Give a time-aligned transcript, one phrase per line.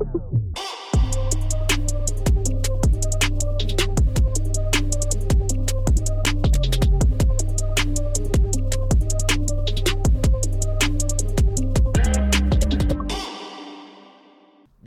[0.00, 0.69] Wow.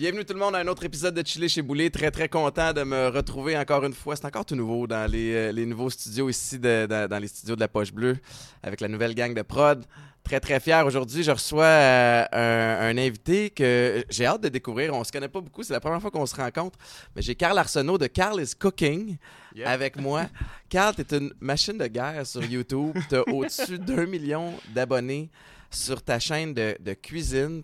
[0.03, 1.89] Bienvenue tout le monde à un autre épisode de Chili chez Boulet.
[1.89, 4.17] Très très content de me retrouver encore une fois.
[4.17, 7.29] C'est encore tout nouveau dans les, euh, les nouveaux studios ici, de- dans- dans les
[7.29, 8.17] studios de la Poche Bleue,
[8.61, 9.85] avec la nouvelle gang de prod.
[10.25, 10.85] Très très fier.
[10.85, 14.93] Aujourd'hui, je reçois euh, un, un invité que j'ai hâte de découvrir.
[14.93, 16.77] On se connaît pas beaucoup, c'est la première fois qu'on se rencontre.
[17.15, 19.15] Mais j'ai Carl Arsenault de Carl is Cooking
[19.63, 20.25] avec moi.
[20.69, 22.97] Carl, t'es une machine de guerre sur YouTube.
[23.09, 25.29] T'as au-dessus d'un million d'abonnés
[25.71, 27.63] sur ta chaîne de, de cuisine.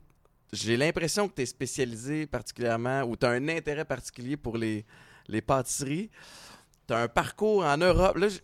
[0.51, 4.85] J'ai l'impression que tu es spécialisé particulièrement ou tu as un intérêt particulier pour les,
[5.27, 6.09] les pâtisseries.
[6.87, 8.17] Tu as un parcours en Europe.
[8.17, 8.39] Là, je-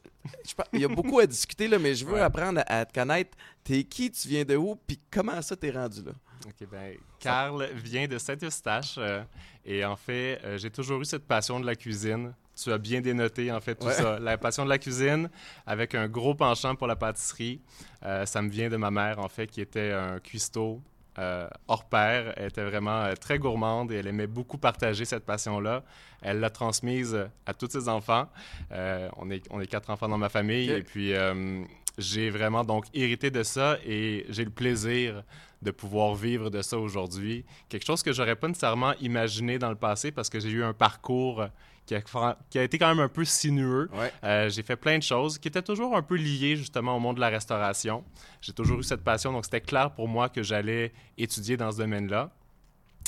[0.47, 2.19] je pense- il y a beaucoup à discuter, là, mais je veux Ouais.
[2.21, 3.35] apprendre à, à te connaître.
[3.63, 6.11] T'es qui, tu viens de où, puis comment ça t'es rendu là?
[6.45, 9.23] Ok, ben, Carl vient de Saint-Eustache euh,
[9.65, 12.35] et en fait, euh, j'ai toujours eu cette passion de la cuisine.
[12.55, 13.93] Tu as bien dénoté en fait tout Ouais.
[13.93, 14.19] ça.
[14.19, 15.27] La passion de la cuisine
[15.65, 17.59] avec un gros penchant pour la pâtisserie.
[18.03, 20.81] Euh, ça me vient de ma mère en fait qui était un cuistot
[21.17, 22.33] euh, hors pair.
[22.37, 25.83] Elle était vraiment euh, très gourmande et elle aimait beaucoup partager cette passion-là.
[26.21, 28.27] Elle l'a transmise à tous ses enfants.
[28.71, 31.63] Euh, on, est, on est quatre enfants dans ma famille et puis euh,
[31.97, 35.23] j'ai vraiment donc hérité de ça et j'ai le plaisir
[35.61, 37.45] de pouvoir vivre de ça aujourd'hui.
[37.69, 40.73] Quelque chose que j'aurais pas nécessairement imaginé dans le passé parce que j'ai eu un
[40.73, 41.45] parcours
[41.85, 43.89] qui a, fra- qui a été quand même un peu sinueux.
[43.93, 44.11] Ouais.
[44.23, 47.15] Euh, j'ai fait plein de choses qui étaient toujours un peu liées justement au monde
[47.17, 48.03] de la restauration.
[48.41, 51.77] J'ai toujours eu cette passion, donc c'était clair pour moi que j'allais étudier dans ce
[51.77, 52.31] domaine-là.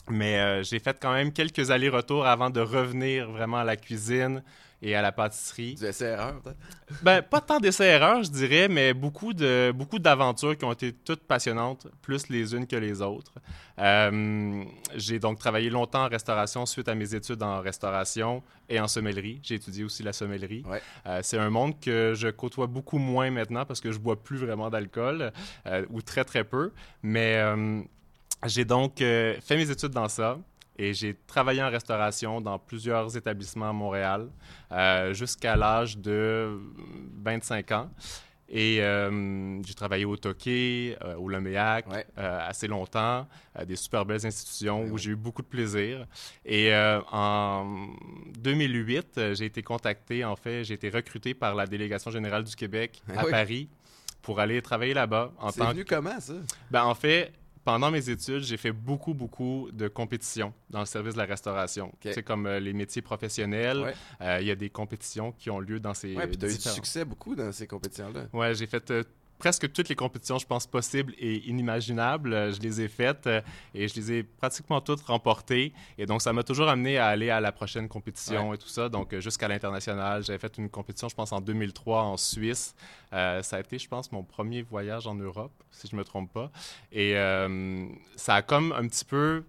[0.09, 4.41] Mais euh, j'ai fait quand même quelques allers-retours avant de revenir vraiment à la cuisine
[4.81, 5.75] et à la pâtisserie.
[5.75, 6.57] Du essai-erreur, peut-être?
[7.01, 11.23] Ben, pas tant d'essais-erreurs, je dirais, mais beaucoup de beaucoup d'aventures qui ont été toutes
[11.23, 13.33] passionnantes, plus les unes que les autres.
[13.79, 14.63] Euh,
[14.95, 19.39] j'ai donc travaillé longtemps en restauration suite à mes études en restauration et en sommellerie.
[19.43, 20.63] J'ai étudié aussi la sommellerie.
[20.65, 20.81] Ouais.
[21.07, 24.37] Euh, c'est un monde que je côtoie beaucoup moins maintenant parce que je bois plus
[24.37, 25.31] vraiment d'alcool,
[25.65, 26.71] euh, ou très très peu.
[27.01, 27.41] Mais
[28.45, 30.37] j'ai donc euh, fait mes études dans ça.
[30.79, 34.29] Et j'ai travaillé en restauration dans plusieurs établissements à Montréal
[34.71, 36.59] euh, jusqu'à l'âge de
[37.23, 37.89] 25 ans.
[38.47, 42.05] Et euh, j'ai travaillé au Toqué, euh, au Loméac, Ouais.
[42.15, 44.99] assez longtemps, à des super belles institutions Ouais, où ouais.
[44.99, 46.05] j'ai eu beaucoup de plaisir.
[46.45, 46.71] Et
[47.11, 47.87] en
[48.37, 52.55] 2008, euh, j'ai été contacté, en fait, j'ai été recruté par la délégation générale du
[52.55, 53.31] Québec à Oui.
[53.31, 53.69] Paris
[54.21, 56.33] pour aller travailler là-bas C'est venu comment, ça?
[56.71, 57.33] ben, en fait,
[57.67, 61.91] pendant mes études, j'ai fait beaucoup, beaucoup de compétitions dans le service de la restauration.
[62.01, 63.81] C'est comme euh, les métiers professionnels.
[63.81, 63.93] Ouais.
[64.21, 66.15] euh, Il y a des compétitions qui ont lieu dans ces.
[66.15, 68.27] Ouais, puis tu as eu du succès beaucoup dans ces compétitions-là.
[68.31, 69.03] Ouais, j'ai fait euh,
[69.37, 72.33] presque toutes les compétitions, je pense, possibles et inimaginables.
[72.33, 73.41] Euh, je les ai faites euh,
[73.73, 75.73] et je les ai pratiquement toutes remportées.
[75.97, 78.89] Et donc, ça m'a toujours amené à aller à la prochaine compétition et tout ça.
[78.89, 82.75] Donc, euh, jusqu'à l'international, j'avais fait une compétition, je pense, en 2003 en Suisse.
[83.13, 86.31] Euh, ça a été, je pense, mon premier voyage en Europe, si je me trompe
[86.31, 86.51] pas.
[86.91, 89.43] Et euh, ça a comme un petit peu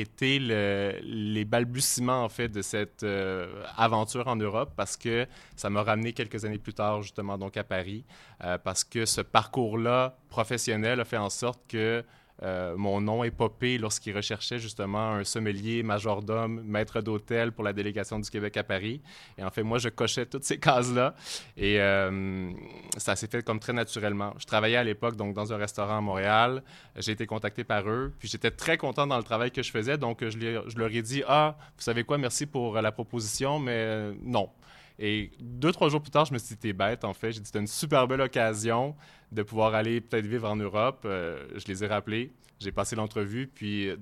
[0.00, 5.26] été le- les balbutiements en fait de cette euh, aventure en Europe parce que
[5.56, 8.04] ça m'a ramené quelques années plus tard justement donc à Paris
[8.44, 12.04] euh, parce que ce parcours-là professionnel a fait en sorte que
[12.42, 17.72] euh, mon nom est popé lorsqu'il recherchait justement un sommelier, majordome, maître d'hôtel pour la
[17.72, 19.00] délégation du Québec à Paris.
[19.38, 21.14] Et en fait, moi, je cochais toutes ces cases-là.
[21.56, 22.50] Et euh,
[22.98, 24.34] ça s'est fait comme très naturellement.
[24.38, 26.62] Je travaillais à l'époque donc dans un restaurant à Montréal.
[26.96, 28.12] J'ai été contacté par eux.
[28.18, 29.96] Puis j'étais très content dans le travail que je faisais.
[29.96, 34.12] Donc je, leur ai dit Ah, vous savez quoi, merci pour euh, la proposition, mais
[34.22, 34.50] non.
[34.98, 37.32] Et deux, trois jours plus tard, je me suis dit, t'es bête, en fait.
[37.32, 38.94] J'ai dit, c'était une super belle occasion
[39.32, 41.02] de pouvoir aller peut-être vivre en Europe.
[41.04, 42.32] Euh, je les ai rappelés.
[42.58, 43.96] J'ai passé l'entrevue, puis euh,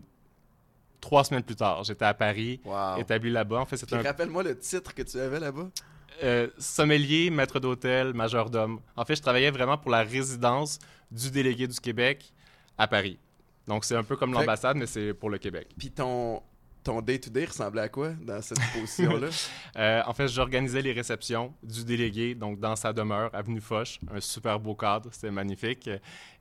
[1.01, 2.99] trois semaines plus tard, j'étais à Paris, Wow.
[2.99, 3.59] établi là-bas.
[3.61, 5.69] En fait, c'était un rappelle-moi le titre que tu avais là-bas.
[6.23, 8.79] euh, sommelier, maître d'hôtel, majordome.
[8.97, 10.79] En fait, je travaillais vraiment pour la résidence
[11.11, 12.33] du délégué du Québec
[12.79, 13.19] à Paris.
[13.67, 15.69] Donc, c'est un peu comme l'ambassade, mais c'est pour le Québec.
[15.77, 16.41] Puis ton
[16.85, 19.29] ton day-to-day ressemblait à quoi dans cette position-là?
[19.77, 24.21] Euh, en fait, j'organisais les réceptions du délégué, donc dans sa demeure, avenue Foch, un
[24.21, 25.91] super beau cadre, c'était magnifique.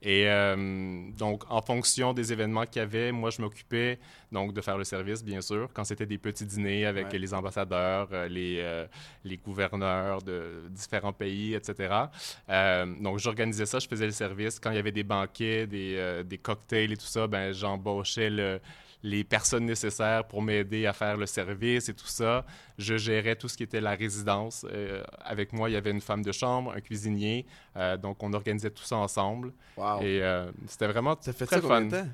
[0.00, 3.98] Et euh, donc, en fonction des événements qu'il y avait, moi, je m'occupais
[4.30, 7.18] donc de faire le service, bien sûr, quand c'était des petits dîners avec Ouais.
[7.18, 8.86] les ambassadeurs, euh, les, euh,
[9.24, 11.92] les gouverneurs de différents pays, etc.
[13.00, 14.60] Donc, j'organisais ça, je faisais le service.
[14.60, 18.60] Quand il y avait des banquets, des, des cocktails et tout ça, ben, j'embauchais le
[19.04, 22.44] les personnes nécessaires pour m'aider à faire le service et tout ça.
[22.78, 24.64] Je gérais tout ce qui était la résidence.
[24.72, 27.44] Euh, avec moi, il y avait une femme de chambre, un cuisinier.
[27.76, 29.52] Euh, donc, on organisait tout ça ensemble.
[29.76, 30.00] Wow.
[30.00, 31.86] Et euh, c'était vraiment ça fait très ça fun.
[31.86, 32.08] temps?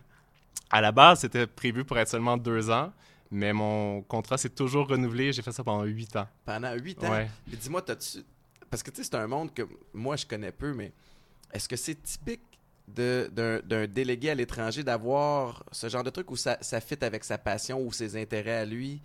[0.68, 2.92] À la base, c'était prévu pour être seulement deux ans.
[3.30, 5.32] Mais mon contrat s'est toujours renouvelé.
[5.32, 6.26] J'ai fait ça pendant huit ans.
[6.44, 7.12] Pendant huit ans?
[7.12, 7.30] Ouais.
[7.46, 8.18] Dis-moi, t'as-tu...
[8.68, 9.62] Parce que, tu sais, c'est un monde que
[9.94, 10.92] moi, je connais peu, mais
[11.52, 12.42] est-ce que c'est typique
[12.94, 17.38] d'un délégué à l'étranger d'avoir ce genre de truc où ça, ça fit avec sa
[17.38, 19.00] passion ou ses intérêts à lui,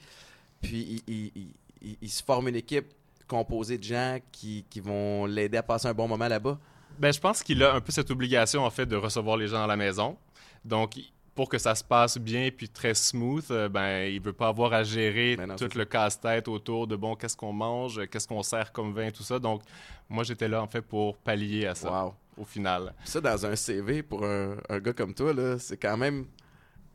[0.61, 2.87] puis il, il- il- il- il se forme une équipe
[3.27, 6.59] composée de gens qui, qui vont l'aider à passer un bon moment là-bas?
[6.99, 9.63] Ben, je pense qu'il a un peu cette obligation, en fait, de recevoir les gens
[9.63, 10.15] à la maison.
[10.63, 10.97] Donc,
[11.33, 14.71] pour que ça se passe bien puis très smooth, euh, ben, il veut pas avoir
[14.73, 18.41] à gérer Ben non, tout le casse-tête autour de, bon, qu'est-ce qu'on mange, qu'est-ce qu'on
[18.43, 19.37] sert comme vin, tout ça.
[19.39, 19.61] Donc,
[20.07, 22.13] moi, j'étais là, en fait, pour pallier à ça, Wow!
[22.37, 22.93] Au final.
[23.05, 26.25] Ça, dans un CV, pour un, un gars comme toi, c'est quand même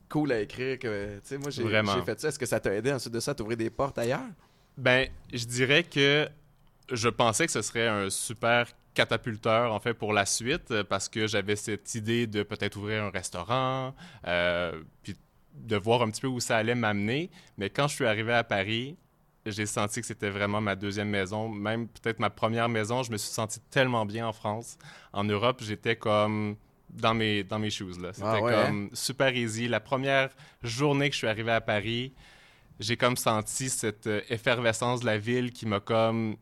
[0.09, 0.77] cool à écrire.
[0.77, 1.63] que moi, j'ai
[2.03, 2.27] fait ça.
[2.27, 4.29] Est-ce que ça t'a aidé ensuite de ça à t'ouvrir des portes ailleurs?
[4.77, 6.27] Ben, je dirais que
[6.91, 11.27] je pensais que ce serait un super catapulteur, en fait, pour la suite, parce que
[11.27, 13.95] j'avais cette idée de peut-être ouvrir un restaurant,
[14.27, 15.15] euh, puis
[15.55, 17.29] de voir un petit peu où ça allait m'amener.
[17.57, 18.97] Mais quand je suis arrivé à Paris,
[19.45, 23.03] j'ai senti que c'était vraiment ma deuxième maison, même peut-être ma première maison.
[23.03, 24.77] Je me suis senti tellement bien en France.
[25.13, 26.55] En Europe, j'étais comme
[26.89, 27.99] dans mes, dans mes shoes.
[28.01, 28.13] là.
[28.13, 28.65] C'était Ah ouais, hein?
[28.67, 29.67] comme super easy.
[29.67, 30.29] La première
[30.61, 32.13] journée que je suis arrivé à Paris,
[32.79, 36.35] j'ai comme senti cette euh, effervescence de la ville qui m'a comme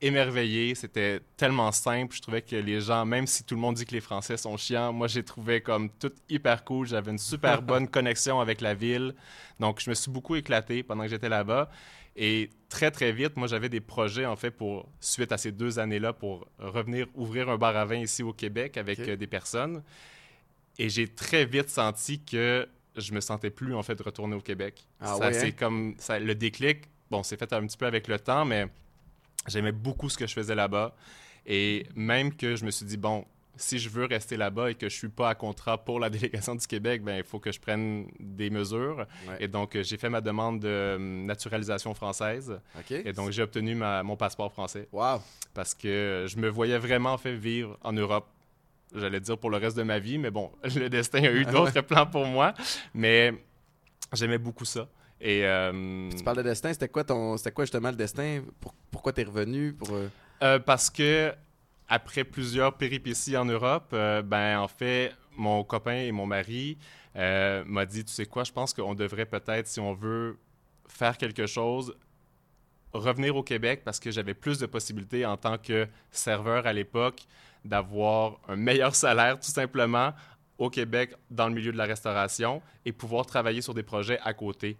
[0.00, 0.74] émerveillé.
[0.74, 2.14] C'était tellement simple.
[2.14, 4.56] Je trouvais que les gens, même si tout le monde dit que les Français sont
[4.56, 6.86] chiants, moi j'ai trouvé comme tout hyper cool.
[6.86, 9.14] J'avais une super bonne connexion avec la ville.
[9.58, 11.70] Donc je me suis beaucoup éclaté pendant que j'étais là-bas.
[12.16, 15.78] Et très très vite, moi j'avais des projets en fait pour, suite à ces deux
[15.78, 19.82] années-là, pour revenir ouvrir un bar à vin ici au Québec avec euh, des personnes.
[20.78, 24.40] Et j'ai très vite senti que je me sentais plus en fait de retourner au
[24.40, 24.86] Québec.
[25.00, 25.54] Ah ça, ouais, c'est hein?
[25.56, 26.88] comme ça, le déclic.
[27.10, 28.66] Bon, c'est fait un petit peu avec le temps, mais
[29.46, 30.94] j'aimais beaucoup ce que je faisais là-bas.
[31.46, 33.24] Et même que je me suis dit, bon,
[33.56, 36.54] si je veux rester là-bas et que je suis pas à contrat pour la délégation
[36.54, 39.06] du Québec, ben il faut que je prenne des mesures.
[39.28, 39.36] Ouais.
[39.40, 42.58] Et donc, euh, j'ai fait ma demande de euh, naturalisation française.
[43.04, 45.20] Et donc, j'ai obtenu ma- mon passeport français Wow!
[45.52, 48.26] parce que je me voyais vraiment en fait vivre en Europe.
[48.94, 51.80] J'allais dire pour le reste de ma vie, mais bon, le destin a eu d'autres
[51.82, 52.54] plans pour moi.
[52.94, 53.32] Mais
[54.12, 54.88] j'aimais beaucoup ça.
[55.20, 58.42] Et euh, Tu parles de destin, c'était quoi ton c'était quoi justement le destin?
[58.60, 60.08] Pour- pourquoi t'es revenu pour euh,
[60.42, 61.32] euh, parce que
[61.88, 66.78] après plusieurs péripéties en Europe, ben en fait, mon copain et mon mari
[67.14, 70.38] m'a dit, tu sais quoi, je pense qu'on devrait peut-être, si on veut
[70.86, 71.94] faire quelque chose,
[72.92, 77.22] revenir au Québec parce que j'avais plus de possibilités en tant que serveur à l'époque
[77.64, 80.12] d'avoir un meilleur salaire tout simplement
[80.60, 84.34] au Québec dans le milieu de la restauration et pouvoir travailler sur des projets à
[84.34, 84.76] côté.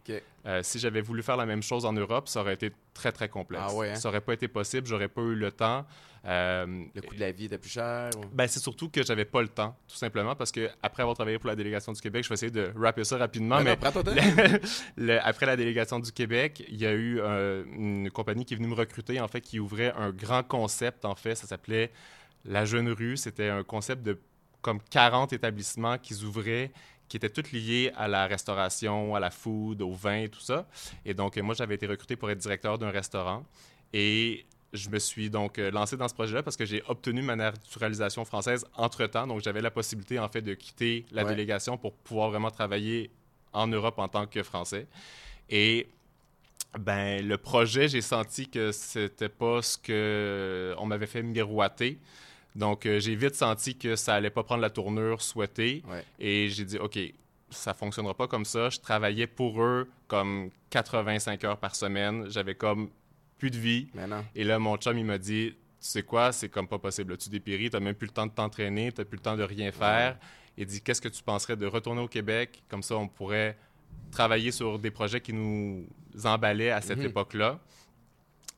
[0.46, 3.28] Euh, si j'avais voulu faire la même chose en Europe, ça aurait été très, très
[3.28, 3.64] complexe.
[3.66, 3.94] Ah ouais, hein?
[3.96, 5.86] Ça aurait pas été possible, j'aurais pas eu le temps.
[6.26, 9.24] Euh, le coût de la vie était plus cher ou- ben, c'est surtout que j'avais
[9.24, 12.24] pas le temps, tout simplement, parce que après avoir travaillé pour la délégation du Québec,
[12.24, 13.74] je vais essayer de rapper ça rapidement, mais
[14.12, 14.60] le-
[15.06, 18.56] le- après la délégation du Québec, il y a eu euh, une compagnie qui est
[18.58, 21.90] venue me recruter, en fait, qui ouvrait un grand concept, en fait, ça s'appelait
[22.44, 23.16] La Jeune Rue.
[23.16, 24.18] C'était un concept de
[24.62, 26.70] comme 40 établissements qui ouvraient,
[27.08, 30.66] qui étaient tous liés à la restauration, à la food, au vin et tout ça.
[31.04, 33.44] Et donc, moi, j'avais été recruté pour être directeur d'un restaurant.
[33.92, 37.34] Et je me suis donc euh, lancé dans ce projet-là parce que j'ai obtenu ma
[37.34, 39.26] naturalisation française entre-temps.
[39.26, 41.30] Donc, j'avais la possibilité, en fait, de quitter la Ouais.
[41.30, 43.10] délégation pour pouvoir vraiment travailler
[43.52, 44.86] en Europe en tant que Français.
[45.48, 45.88] Et
[46.78, 51.98] ben, le projet, j'ai senti que c'était pas ce que on m'avait fait miroiter.
[52.56, 55.82] Donc, euh, j'ai vite senti que ça allait pas prendre la tournure souhaitée.
[55.88, 56.04] Ouais.
[56.18, 56.98] Et j'ai dit, OK,
[57.50, 58.70] ça fonctionnera pas comme ça.
[58.70, 62.26] Je travaillais pour eux comme 85 heures par semaine.
[62.30, 62.90] J'avais comme
[63.38, 63.88] plus de vie.
[64.34, 67.12] Et là, mon chum, il m'a dit, tu sais quoi, c'est comme pas possible.
[67.12, 67.16] là.
[67.16, 69.36] Tu dépéris, tu n'as même plus le temps de t'entraîner, tu n'as plus le temps
[69.36, 70.18] de rien faire.
[70.58, 72.62] Il dit, qu'est-ce que tu penserais de retourner au Québec?
[72.68, 73.56] Comme ça, on pourrait
[74.10, 75.86] travailler sur des projets qui nous
[76.24, 77.06] emballaient à cette Mhm.
[77.06, 77.58] époque-là,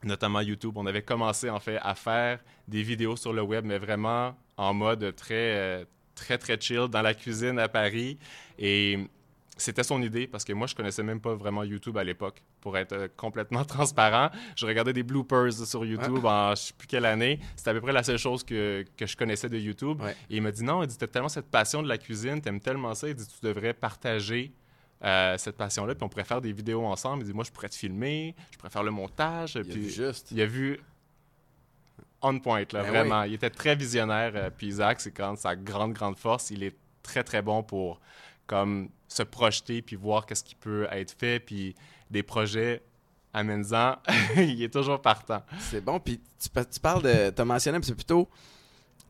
[0.05, 0.73] notamment YouTube.
[0.77, 4.75] On avait commencé, en fait, à faire des vidéos sur le web, mais vraiment en
[4.75, 8.19] mode très, euh, très, très chill dans la cuisine à Paris.
[8.59, 8.99] Et
[9.57, 12.77] c'était son idée parce que moi, je connaissais même pas vraiment YouTube à l'époque, pour
[12.79, 14.31] être euh, complètement transparent.
[14.57, 17.41] Je regardais des bloopers sur YouTube en je sais plus quelle année.
[17.57, 20.01] C'était à peu près la seule chose que, que je connaissais de YouTube.
[20.01, 20.17] Ouais.
[20.31, 22.61] Et il m'a dit non, il dit, t'as tellement cette passion de la cuisine, t'aimes
[22.61, 24.53] tellement ça, il dit, tu devrais partager
[25.05, 27.23] euh, cette passion-là, puis on pourrait faire des vidéos ensemble.
[27.23, 29.55] Il dit, moi, je pourrais te filmer, je pourrais faire le montage.
[29.55, 30.31] Il a vu juste.
[30.31, 30.81] il a vu
[32.21, 33.23] on point, là, Ben vraiment.
[33.25, 34.33] Il était très visionnaire.
[34.37, 36.51] euh, puis Isaac, c'est quand sa grande, grande force.
[36.51, 38.01] Il est très, très bon pour
[38.47, 41.41] comme se projeter puis voir qu'est-ce qui peut être fait.
[41.41, 41.75] Puis
[42.11, 42.81] des projets,
[43.33, 43.97] amène-en,
[44.37, 45.43] il est toujours partant.
[45.59, 45.99] C'est bon.
[45.99, 47.31] Puis tu, pa- tu parles de.
[47.31, 48.29] Tu as mentionné, mais c'est plutôt.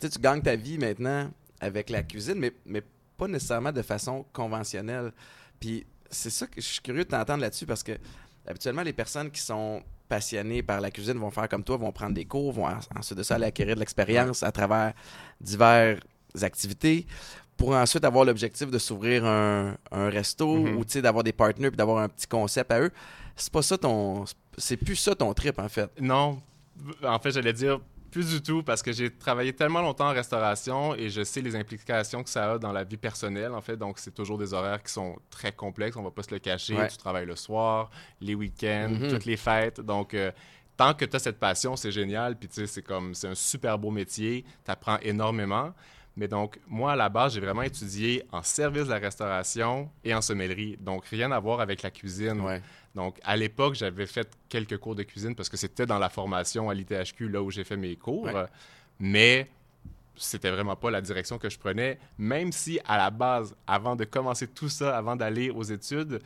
[0.01, 1.31] Tu sais, tu gagnes ta vie maintenant
[1.61, 2.83] avec la cuisine, mais, mais
[3.19, 5.13] pas nécessairement de façon conventionnelle.
[5.63, 7.93] Puis c'est ça que je suis curieux de t'entendre là-dessus parce que
[8.49, 12.15] habituellement, les personnes qui sont passionnées par la cuisine vont faire comme toi, vont prendre
[12.15, 12.67] des cours, vont
[12.97, 14.93] ensuite de ça aller acquérir de l'expérience à travers
[15.41, 16.01] diverses
[16.43, 17.07] activités
[17.57, 20.99] pour ensuite avoir l'objectif de s'ouvrir un, resto mm-hmm.
[20.99, 22.91] ou d'avoir des partenaires puis d'avoir un petit concept à eux.
[23.37, 24.25] C'est pas ça ton.
[24.59, 25.89] C'est plus ça ton trip en fait.
[26.01, 26.43] Non.
[27.05, 27.81] En fait, j'allais dire
[28.13, 31.57] plus du tout, parce que j'ai travaillé tellement longtemps en restauration et je sais les
[31.57, 33.77] implications que ça a dans la vie personnelle, en fait.
[33.77, 36.77] Donc, c'est toujours des horaires qui sont très complexes, on va pas se le cacher.
[36.91, 37.91] Tu travailles le soir,
[38.21, 39.11] les week-ends, mm-hmm.
[39.11, 39.81] toutes les fêtes.
[39.81, 40.31] Donc, euh,
[40.77, 42.37] tant que tu as cette passion, c'est génial.
[42.37, 45.73] Puis, tu sais, c'est comme, c'est un super beau métier, tu apprends énormément.
[46.17, 50.15] Mais donc, moi, à la base, j'ai vraiment étudié en service de la restauration et
[50.15, 50.77] en sommellerie.
[50.79, 52.43] Donc, rien à voir avec la cuisine.
[52.95, 56.69] Donc, à l'époque, j'avais fait quelques cours de cuisine parce que c'était dans la formation
[56.69, 58.29] à l'ITHQ, là où j'ai fait mes cours.
[59.01, 59.49] Mais
[60.15, 64.05] c'était vraiment pas la direction que je prenais, même si à la base, avant de
[64.05, 66.21] commencer tout ça, avant d'aller aux études,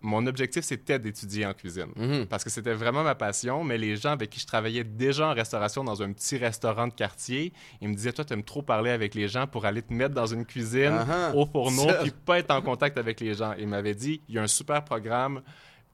[0.00, 1.90] mon objectif, c'était d'étudier en cuisine.
[1.96, 2.26] Mhm.
[2.26, 5.34] Parce que c'était vraiment ma passion, mais les gens avec qui je travaillais déjà en
[5.34, 8.90] restauration dans un petit restaurant de quartier, ils me disaient Toi, tu aimes trop parler
[8.90, 11.34] avec les gens pour aller te mettre dans une cuisine uh-huh.
[11.34, 13.54] au fourneau, puis pas être en contact avec les gens.
[13.58, 15.42] Ils m'avaient dit Il y a un super programme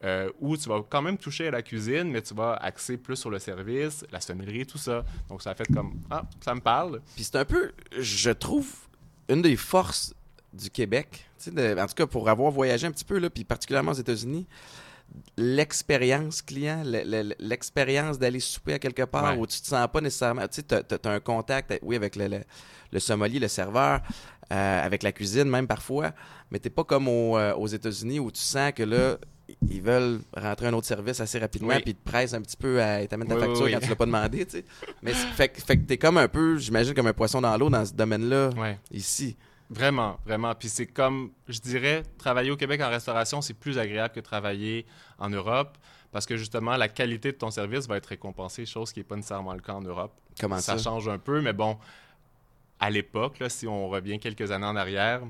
[0.04, 3.16] euh, où tu vas quand même toucher à la cuisine, mais tu vas axer plus
[3.16, 5.02] sur le service, la sommellerie, tout ça.
[5.30, 7.00] Donc, ça a fait comme Ah, ça me parle.
[7.14, 8.70] Puis c'est un peu, je trouve,
[9.30, 10.14] une des forces
[10.54, 13.94] du Québec, en tout cas pour avoir voyagé un petit peu, là, puis particulièrement aux
[13.94, 14.46] États-Unis,
[15.36, 16.82] l'expérience client,
[17.38, 20.46] l'expérience d'aller souper à quelque part où tu te sens pas nécessairement.
[20.48, 22.40] Tu sais, as, un contact, oui, avec le,
[22.92, 24.00] le, sommelier, le serveur,
[24.52, 26.12] euh, avec la cuisine même parfois,
[26.50, 29.18] mais t'es pas comme euh, aux États-Unis où tu sens que là,
[29.68, 32.82] ils veulent rentrer un autre service assez rapidement, puis ils te pressent un petit peu
[32.82, 34.64] à t'amènent ta facture quand tu l'as pas demandé, tu sais.
[35.02, 37.84] Mais fait, fait que t'es comme un peu, j'imagine, comme un poisson dans l'eau dans
[37.84, 38.50] ce domaine-là,
[38.90, 39.36] ici.
[39.70, 40.54] Vraiment, vraiment.
[40.54, 44.86] Puis c'est comme, je dirais, travailler au Québec en restauration, c'est plus agréable que travailler
[45.18, 45.78] en Europe
[46.14, 49.16] parce que justement, la qualité de ton service va être récompensée, chose qui n'est pas
[49.16, 50.12] nécessairement le cas en Europe.
[50.38, 50.78] Comment ça?
[50.78, 50.84] Ça?
[50.84, 51.76] change un peu, mais bon,
[52.78, 55.22] à l'époque, si on revient quelques années en arrière,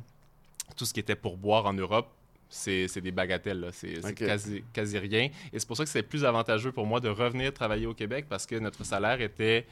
[0.76, 2.08] tout ce qui était pour boire en Europe,
[2.50, 5.30] c'est des bagatelles, c'est quasi, quasi, rien.
[5.54, 8.26] Et c'est pour ça que c'est plus avantageux pour moi de revenir travailler au Québec
[8.28, 9.66] parce que notre salaire était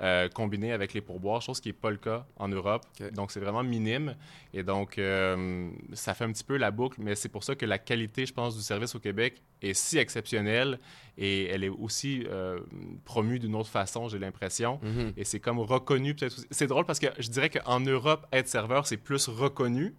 [0.00, 2.84] euh, combiné avec les pourboires, chose qui n'est pas le cas en Europe.
[3.12, 4.14] Donc, c'est vraiment minime.
[4.54, 7.66] Et donc, euh, ça fait un petit peu la boucle, mais c'est pour ça que
[7.66, 10.78] la qualité, je pense, du service au Québec est si exceptionnelle
[11.16, 12.60] et elle est aussi euh,
[13.04, 14.78] promue d'une autre façon, j'ai l'impression.
[14.82, 15.14] Mhm.
[15.16, 18.86] Et c'est comme reconnu peut-être C'est drôle parce que je dirais qu'en Europe, être serveur,
[18.86, 19.94] c'est plus reconnu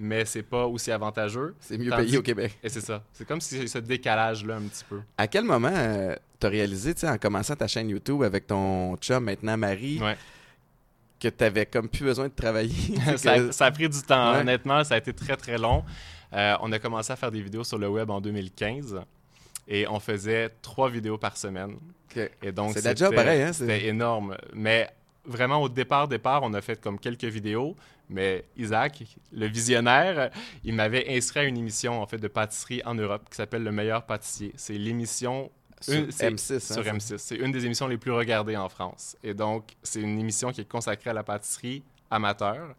[0.00, 1.54] mais c'est pas aussi avantageux.
[1.60, 2.58] C'est mieux payé au Québec.
[2.62, 3.04] Et c'est ça.
[3.12, 5.00] C'est comme si ce décalage-là un petit peu.
[5.18, 9.24] À quel moment euh, tu as réalisé, en commençant ta chaîne YouTube avec ton chum,
[9.24, 10.00] maintenant Marie,
[11.20, 12.96] que tu avais comme plus besoin de travailler?
[13.16, 14.82] ça, a, pris du temps, honnêtement.
[14.84, 15.84] Ça a été très, très long.
[16.32, 19.00] Euh, on a commencé à faire des vidéos sur le web en 2015
[19.68, 21.76] et on faisait trois vidéos par semaine.
[22.42, 23.52] Et donc, c'est déjà pareil, hein?
[23.52, 24.36] C'était énorme.
[24.54, 24.88] Mais
[25.26, 27.76] vraiment, au départ, départ, on a fait comme quelques vidéos,
[28.10, 30.30] mais Isaac, le visionnaire,
[30.64, 33.72] il m'avait inscrit à une émission en fait de pâtisserie en Europe qui s'appelle Le
[33.72, 34.52] meilleur pâtissier.
[34.56, 35.50] C'est l'émission
[35.80, 36.54] sur M6.
[36.54, 37.18] Hein, sur M6.
[37.18, 39.16] C'est une des émissions les plus regardées en France.
[39.22, 42.74] Et donc, c'est une émission qui est consacrée à la pâtisserie amateur.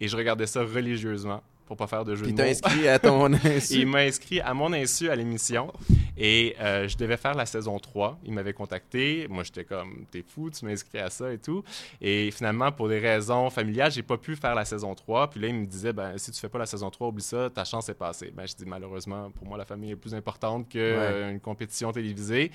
[0.00, 2.40] Et je regardais ça religieusement pour pas faire de jeu de mots.
[2.40, 3.74] Inscrit à ton insu.
[3.74, 5.70] il m'a inscrit à mon insu à l'émission.
[6.16, 8.18] Et euh, je devais faire la saison 3.
[8.24, 9.26] Il m'avait contacté.
[9.28, 11.62] Moi, j'étais comme, t'es fou, tu m'as inscrit à ça et tout.
[12.00, 15.28] Et finalement, pour des raisons familiales, j'ai pas pu faire la saison 3.
[15.28, 17.50] Puis là, il me disait, ben, si tu fais pas la saison 3, oublie ça,
[17.50, 18.32] ta chance est passée.
[18.34, 22.50] Ben, je dis, malheureusement, pour moi, la famille est plus importante qu'une euh, compétition télévisée.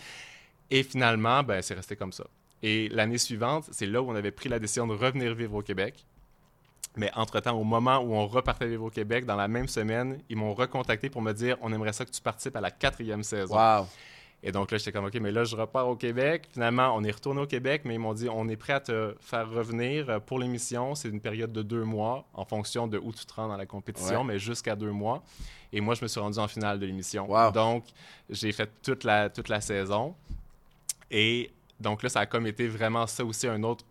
[0.71, 2.25] Et finalement, ben, c'est resté comme ça.
[2.63, 5.61] Et l'année suivante, c'est là où on avait pris la décision de revenir vivre au
[5.61, 6.05] Québec.
[6.95, 10.37] Mais entre-temps, au moment où on repartait vivre au Québec, dans la même semaine, ils
[10.37, 13.55] m'ont recontacté pour me dire on aimerait ça que tu participes à la quatrième saison.
[13.55, 13.87] Wow.
[14.45, 16.49] Et donc là, j'étais comme, OK, mais là, je repars au Québec.
[16.51, 19.15] Finalement, on est retourné au Québec, mais ils m'ont dit, on est prêt à te
[19.21, 20.95] faire revenir pour l'émission.
[20.95, 23.65] C'est une période de deux mois, en fonction de où tu te rends dans la
[23.65, 25.23] compétition, mais jusqu'à deux mois.
[25.71, 27.25] Et moi, je me suis rendu en finale de l'émission.
[27.31, 27.51] Wow.
[27.51, 27.85] Donc,
[28.29, 30.13] j'ai fait toute la, toute la saison.
[31.09, 33.85] Et donc là, ça a comme été vraiment ça aussi, un autre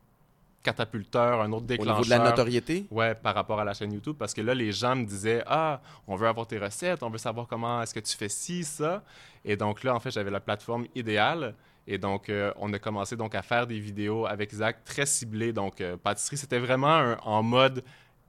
[0.62, 1.97] catapulteur, un autre déclencheur.
[1.97, 2.87] Au niveau de la notoriété?
[2.90, 4.16] Ouais, par rapport à la chaîne YouTube.
[4.19, 7.19] Parce que là, les gens me disaient Ah, on veut avoir tes recettes, on veut
[7.19, 9.02] savoir comment est-ce que tu fais ci, ça.
[9.45, 11.54] Et donc là, en fait, j'avais la plateforme idéale.
[11.87, 15.52] Et donc, euh, on a commencé donc à faire des vidéos avec Zach très ciblées.
[15.52, 17.83] Donc, euh, pâtisserie, c'était vraiment en mode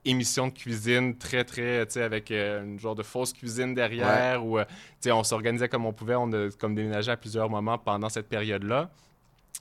[0.04, 4.44] émission de cuisine très, très, tu sais, avec euh, une genre de fausse cuisine derrière.
[4.44, 4.64] Où, tu
[5.00, 6.16] sais, on s'organisait comme on pouvait.
[6.16, 8.90] On a comme déménagé à plusieurs moments pendant cette période-là.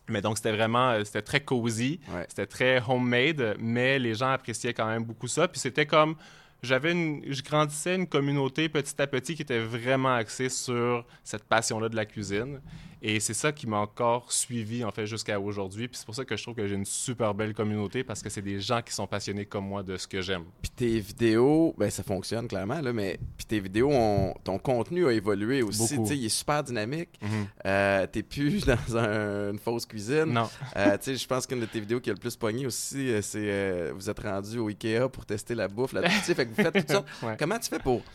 [0.09, 4.73] Mais donc, c'était vraiment, euh, c'était très cosy, c'était très homemade, mais les gens appréciaient
[4.73, 5.47] quand même beaucoup ça.
[5.47, 6.15] Puis c'était comme
[6.63, 11.43] j'avais une, je grandissais une communauté petit à petit qui était vraiment axée sur cette
[11.43, 12.59] passion-là de la cuisine.
[13.05, 15.89] Et c'est ça qui m'a encore suivi, en fait, jusqu'à aujourd'hui.
[15.89, 18.29] Puis c'est pour ça que je trouve que j'ai une super belle communauté parce que
[18.29, 20.45] c'est des gens qui sont passionnés comme moi de ce que j'aime.
[20.61, 25.05] Puis tes vidéos, ben ça fonctionne clairement, là, mais puis tes vidéos, ont, ton contenu
[25.05, 25.97] a évolué aussi.
[25.99, 27.09] Tu sais, il est super dynamique.
[27.21, 27.29] Mhm.
[27.65, 30.27] Euh, T'es plus dans un- une fausse cuisine.
[30.27, 30.49] Non.
[30.77, 33.09] Euh, tu sais, je pense qu'une de tes vidéos qui a le plus pogné aussi,
[33.09, 35.93] euh, c'est euh, vous êtes rendu au Ikea pour tester la bouffe
[36.23, 37.05] sais, fait que vous faites tout ça.
[37.27, 37.35] Ouais.
[37.37, 38.01] Comment tu fais pour.
[38.03, 38.11] Tu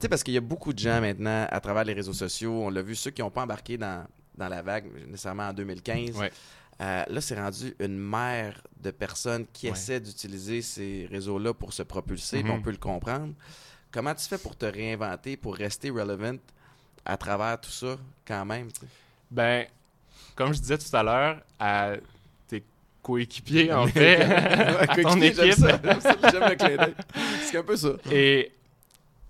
[0.00, 2.52] sais, parce qu'il y a beaucoup de gens maintenant à travers les réseaux sociaux.
[2.64, 4.04] On l'a vu, ceux qui n'ont pas embarqué dans,
[4.36, 6.16] dans la vague nécessairement en 2015.
[6.16, 6.32] Ouais.
[6.80, 9.72] Euh, là, c'est rendu une mer de personnes qui Ouais.
[9.72, 12.50] essaient d'utiliser ces réseaux-là pour se propulser, Mhm.
[12.50, 13.32] on peut le comprendre.
[13.92, 16.36] Comment tu fais pour te réinventer, pour rester relevant
[17.04, 18.68] à travers tout ça, quand même?
[19.30, 19.66] Ben,
[20.34, 21.92] comme je disais tout à l'heure, à
[23.04, 25.66] tes coéquipiers, en fait, à ton Coéquipier, j'aime équipe.
[25.84, 26.94] j'aime ça, j'aime le clin d'œil.
[27.42, 27.90] C'est un peu ça.
[28.10, 28.52] Et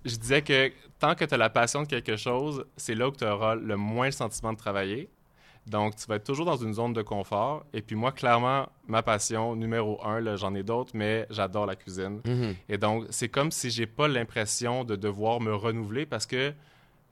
[0.04, 3.12] je disais que tant que tu as la passion de quelque chose, c'est là où
[3.12, 5.08] tu auras le moins le sentiment de travailler.
[5.66, 7.64] Donc, tu vas être toujours dans une zone de confort.
[7.72, 11.74] Et puis moi, clairement, ma passion numéro un, là, j'en ai d'autres, mais j'adore la
[11.74, 12.20] cuisine.
[12.26, 12.54] Mhm.
[12.68, 16.52] Et donc, c'est comme si j'ai pas l'impression de devoir me renouveler parce que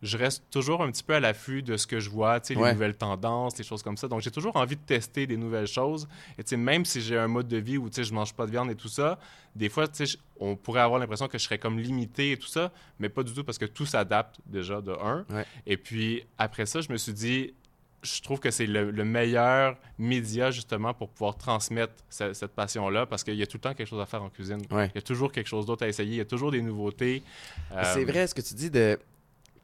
[0.03, 2.55] je reste toujours un petit peu à l'affût de ce que je vois, tu sais,
[2.55, 4.09] les nouvelles tendances, les choses comme ça.
[4.09, 6.09] Donc, j'ai toujours envie de tester des nouvelles choses.
[6.39, 8.35] Et tu sais, même si j'ai un mode de vie où, tu sais, je mange
[8.35, 9.19] pas de viande et tout ça,
[9.55, 12.37] des fois, tu sais, je- on pourrait avoir l'impression que je serais comme limité et
[12.37, 15.25] tout ça, mais pas du tout parce que tout s'adapte déjà de un.
[15.31, 15.47] Ouais.
[15.67, 17.55] Et puis, après ça, je me suis dit,
[18.03, 23.07] je trouve que c'est le, le meilleur média justement pour pouvoir transmettre ce- cette passion-là
[23.07, 24.61] parce qu'il y a tout le temps quelque chose à faire en cuisine.
[24.73, 24.89] Ouais.
[24.89, 27.23] Il y a toujours quelque chose d'autre à essayer, il y a toujours des nouveautés.
[27.71, 28.99] C'est Euh, vrai ce que tu dis de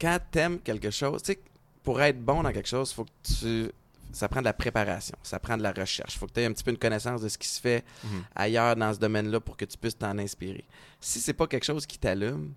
[0.00, 1.40] quand t'aimes quelque chose, tu sais,
[1.82, 3.70] pour être bon dans quelque chose, faut que tu
[4.10, 6.16] ça prend de la préparation, ça prend de la recherche.
[6.18, 8.22] faut que tu aies un petit peu une connaissance de ce qui se fait Mhm.
[8.34, 10.64] ailleurs dans ce domaine-là pour que tu puisses t'en inspirer.
[10.98, 12.54] Si c'est pas quelque chose qui t'allume,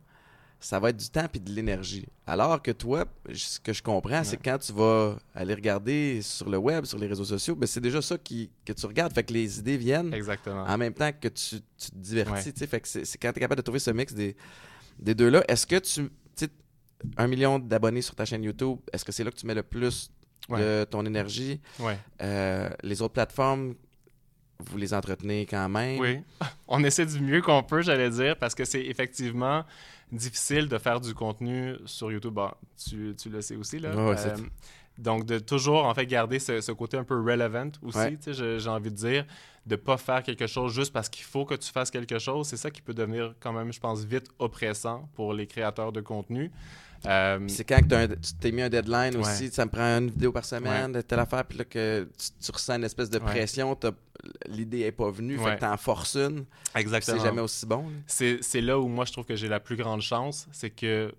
[0.62, 2.08] ça va être du temps puis de l'énergie.
[2.26, 6.50] Alors que toi, ce que je comprends, c'est que quand tu vas aller regarder sur
[6.50, 9.12] le web, sur les réseaux sociaux, ben c'est déjà ça qui, que tu regardes.
[9.14, 10.64] Fait que les idées viennent Exactement.
[10.64, 12.54] en même temps que tu, tu te divertis.
[12.62, 12.68] Ouais.
[12.68, 14.38] Fait que c'est c'est quand tu es capable de trouver ce mix des,
[15.00, 15.44] des deux-là.
[15.50, 16.10] Est-ce que tu.
[17.18, 19.64] Un million d'abonnés sur ta chaîne YouTube, est-ce que c'est là que tu mets le
[19.64, 20.12] plus
[20.50, 21.60] de ton énergie?
[21.80, 21.98] Ouais.
[22.22, 23.76] Euh, les autres plateformes,
[24.60, 26.00] vous les entretenez quand même?
[26.00, 26.20] Oui.
[26.68, 29.64] On essaie du mieux qu'on peut, j'allais dire, parce que c'est effectivement
[30.12, 32.34] difficile de faire du contenu sur YouTube.
[32.34, 33.92] Bon, tu, tu le sais aussi, là.
[34.18, 34.36] C'est-
[34.98, 38.18] donc, de toujours, en fait, garder ce, ce côté un peu relevant aussi, Ouais.
[38.18, 39.26] tu sais, je- j'ai envie de dire,
[39.66, 42.48] de pas faire quelque chose juste parce qu'il faut que tu fasses quelque chose.
[42.48, 46.02] C'est ça qui peut devenir quand même, je pense, vite oppressant pour les créateurs de
[46.02, 46.52] contenu.
[47.08, 49.22] Euh, C'est quand que un- tu t'es mis un deadline Ouais.
[49.22, 52.28] aussi, ça me prend une vidéo par semaine, de telle affaire, puis là que tu,
[52.46, 53.26] tu ressens une espèce de Ouais.
[53.26, 53.76] pression,
[54.48, 55.56] l'idée est pas venue, fait Ouais.
[55.56, 57.18] que t'en forces une, exactement.
[57.18, 57.86] c'est jamais aussi bon.
[58.06, 61.12] C'est là où moi je trouve que j'ai la plus grande chance, c'est que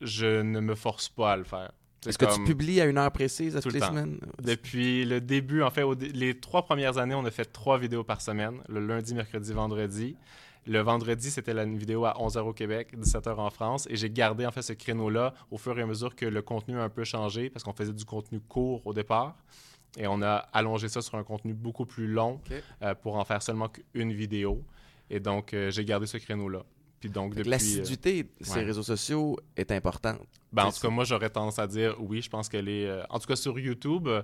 [0.00, 1.72] je ne me force pas à le faire.
[2.06, 3.92] Est-ce que tu publies à une heure précise à Tout toutes le les temps.
[3.92, 4.18] semaines?
[4.42, 8.20] Depuis le début, en fait, les trois premières années, on a fait trois vidéos par
[8.20, 10.16] semaine, le lundi, mercredi, vendredi.
[10.66, 13.86] Le vendredi, c'était la vidéo à 11h au Québec, 17h en France.
[13.90, 16.78] Et j'ai gardé en fait ce créneau-là au fur et à mesure que le contenu
[16.78, 19.34] a un peu changé parce qu'on faisait du contenu court au départ.
[19.98, 22.40] Et on a allongé ça sur un contenu beaucoup plus long
[22.82, 24.62] euh, pour en faire seulement qu'une vidéo.
[25.10, 26.62] Et donc, euh, j'ai gardé ce créneau-là.
[27.00, 28.64] Puis donc, euh, L'assiduité de ces ouais.
[28.64, 30.20] réseaux sociaux est importante.
[30.52, 32.86] ben, en tout cas, moi, j'aurais tendance à dire oui, je pense qu'elle est.
[32.86, 34.22] euh, en tout cas, sur YouTube, euh,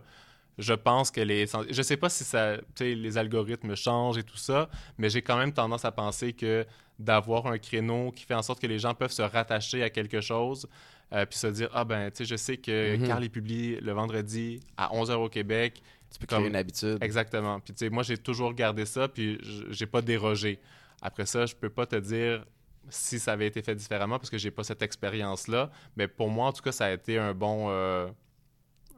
[0.59, 1.45] je pense est.
[1.45, 4.69] essen- Je sais pas si ça, les algorithmes changent et tout ça,
[4.99, 6.67] mais j'ai quand même tendance à penser que
[6.99, 10.21] d'avoir un créneau qui fait en sorte que les gens peuvent se rattacher à quelque
[10.21, 10.67] chose,
[11.13, 13.07] euh, puis se dire ah ben, tu sais, je sais que Mhm.
[13.07, 15.81] Carl est publié le vendredi à 11h au Québec.
[16.11, 16.99] Tu peux créer Comme- une habitude.
[17.03, 17.61] Exactement.
[17.61, 19.39] Puis tu sais, moi, j'ai toujours gardé ça, puis
[19.71, 20.59] j'ai pas dérogé.
[21.03, 22.45] Après ça, je peux pas te dire
[22.91, 25.71] si ça avait été fait différemment parce que j'ai pas cette expérience-là.
[25.97, 27.67] Mais pour moi, en tout cas, ça a été un bon...
[27.69, 28.09] euh,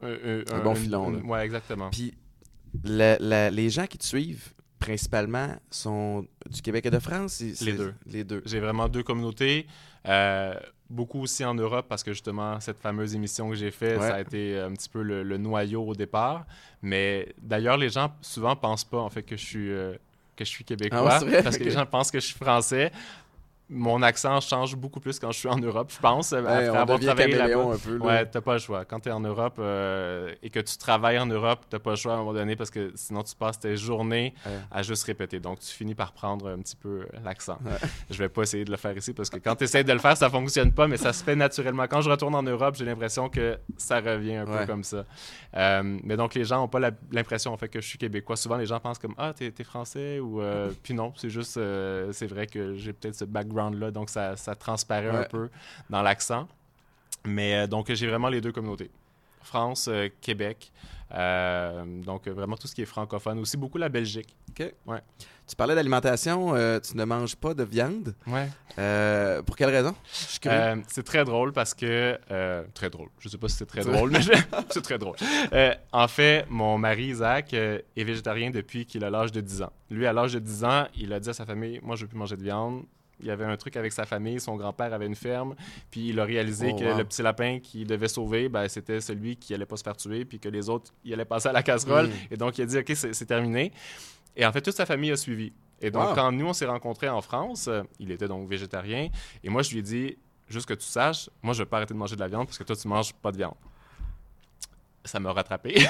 [0.01, 1.19] Un bon filon, là.
[1.19, 1.89] Ouais, exactement.
[1.91, 2.13] Puis
[2.83, 7.33] la- la- les gens qui te suivent, principalement, sont du Québec et de France?
[7.53, 7.93] C'est- deux.
[8.07, 8.41] Les deux.
[8.45, 9.67] J'ai vraiment deux communautés.
[10.07, 10.55] euh,
[10.89, 14.07] beaucoup aussi en Europe parce que justement, cette fameuse émission que j'ai faite, Ouais.
[14.09, 16.45] ça a été un petit peu le, le noyau au départ.
[16.81, 19.93] Mais d'ailleurs, les gens souvent pensent pas en fait que je suis, euh,
[20.35, 21.43] que je suis québécois Ah vrai?
[21.43, 22.91] parce que les gens pensent que je suis français.
[23.73, 26.99] Mon accent change beaucoup plus quand je suis en Europe, je pense, après on avoir
[26.99, 27.73] travaillé là-bas.
[27.73, 27.97] un peu.
[27.97, 28.05] là.
[28.05, 28.83] Ouais, t'as pas le choix.
[28.83, 32.11] Quand t'es en Europe euh, et que tu travailles en Europe, t'as pas le choix
[32.11, 34.33] à un moment donné parce que sinon tu passes tes journées
[34.69, 35.39] à juste répéter.
[35.39, 37.57] Donc tu finis par prendre un petit peu l'accent.
[37.65, 37.71] Ouais.
[38.09, 39.99] Je vais pas essayer de le faire ici parce que quand tu essaies de le
[39.99, 41.85] faire, ça fonctionne pas, mais ça se fait naturellement.
[41.87, 44.59] Quand je retourne en Europe, j'ai l'impression que ça revient un Ouais.
[44.59, 45.05] peu comme ça.
[45.55, 46.79] Euh, mais donc les gens ont pas
[47.11, 48.35] l'impression en fait que je suis québécois.
[48.35, 51.57] Souvent les gens pensent comme ah t'es es français ou euh, puis non, c'est juste
[52.11, 55.27] c'est vrai que j'ai peut-être ce background background-là, donc ça, ça transparaît un Ouais.
[55.29, 55.49] peu
[55.89, 56.47] dans l'accent.
[57.25, 58.89] Mais euh, donc, j'ai vraiment les deux communautés.
[59.43, 60.71] France, euh, Québec.
[61.13, 63.39] Euh, donc, euh, vraiment tout ce qui est francophone.
[63.39, 64.35] Aussi beaucoup la Belgique.
[64.55, 68.15] Tu parlais d'alimentation, euh, tu ne manges pas de viande.
[68.27, 68.47] Ouais.
[68.79, 69.93] Euh, pour quelle raison?
[70.87, 72.17] C'est très drôle parce que.
[72.73, 73.09] très drôle.
[73.19, 74.31] Je sais pas si c'est très drôle, mais je-
[74.69, 75.15] c'est très drôle.
[75.91, 79.73] En fait, mon mari, Isaac, est végétarien depuis qu'il a l'âge de 10 ans.
[79.89, 82.07] Lui, à l'âge de 10 ans, il a dit à sa famille Moi, je veux
[82.07, 82.83] plus manger de viande.
[83.21, 84.39] Il y avait un truc avec sa famille.
[84.39, 85.55] Son grand-père avait une ferme.
[85.89, 86.97] Puis il a réalisé Oh, que wow.
[86.97, 90.25] le petit lapin qu'il devait sauver, ben, c'était celui qui allait pas se faire tuer.
[90.25, 92.07] Puis que les autres, il allait passer à la casserole.
[92.07, 92.11] Mm.
[92.31, 93.71] Et donc, il a dit OK, c'est terminé.
[94.35, 95.51] Et en fait, toute sa famille a suivi.
[95.81, 96.15] Et donc, Wow.
[96.15, 99.09] quand nous, on s'est rencontrés en France, euh, il était donc végétarien.
[99.43, 101.93] Et moi, je lui ai dit, juste que tu saches, moi, je vais pas arrêter
[101.93, 103.55] de manger de la viande parce que toi, tu manges pas de viande.
[105.03, 105.75] Ça m'a rattrapé.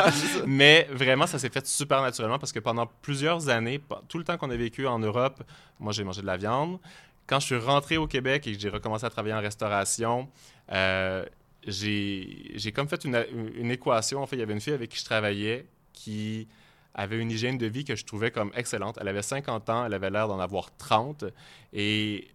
[0.46, 4.36] Mais vraiment, ça s'est fait super naturellement parce que pendant plusieurs années, tout le temps
[4.36, 5.42] qu'on a vécu en Europe,
[5.80, 6.78] moi, j'ai mangé de la viande.
[7.26, 10.28] Quand je suis rentré au Québec et que j'ai recommencé à travailler en restauration,
[10.72, 11.24] euh,
[11.66, 13.24] j'ai comme fait une,
[13.56, 14.22] une équation.
[14.22, 16.46] En fait, il y avait une fille avec qui je travaillais qui
[16.94, 18.98] avait une hygiène de vie que je trouvais comme excellente.
[19.00, 21.24] Elle avait 50 ans, elle avait l'air d'en avoir 30.
[21.72, 22.28] Et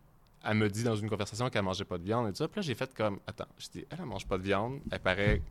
[0.43, 2.47] elle me dit dans une conversation qu'elle mangeait pas de viande et tout ça.
[2.47, 4.79] Puis là, j'ai fait comme, attends, je dis, elle, elle mange pas de viande.
[4.91, 5.41] Elle paraît,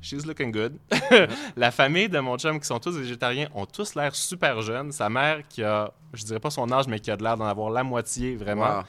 [0.00, 0.78] she's looking good.
[1.56, 4.92] La famille de mon chum, qui sont tous végétariens, ont tous l'air super jeunes.
[4.92, 7.46] Sa mère, qui a, je dirais pas son âge, mais qui a de l'air d'en
[7.46, 8.78] avoir la moitié, vraiment.
[8.78, 8.82] Wow.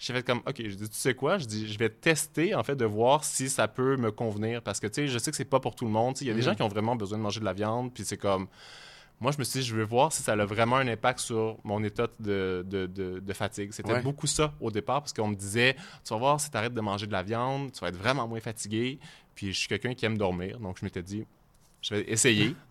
[0.00, 1.38] J'ai fait comme, OK, je dis, tu sais quoi?
[1.38, 4.62] Je dis, je vais tester, en fait, de voir si ça peut me convenir.
[4.62, 6.16] Parce que, tu sais, je sais que c'est pas pour tout le monde.
[6.20, 6.44] Il y a des Mhm.
[6.44, 8.46] gens qui ont vraiment besoin de manger de la viande, puis c'est comme.
[9.20, 11.56] Moi, je me suis dit, je veux voir si ça a vraiment un impact sur
[11.64, 13.72] mon état de, de, de- de fatigue.
[13.72, 14.00] C'était Ouais.
[14.02, 16.80] beaucoup ça au départ, parce qu'on me disait, tu vas voir, si tu arrêtes de
[16.80, 18.98] manger de la viande, tu vas être vraiment moins fatigué.
[19.34, 21.26] Puis je suis quelqu'un qui aime dormir, donc je m'étais dit,
[21.82, 22.54] je vais essayer.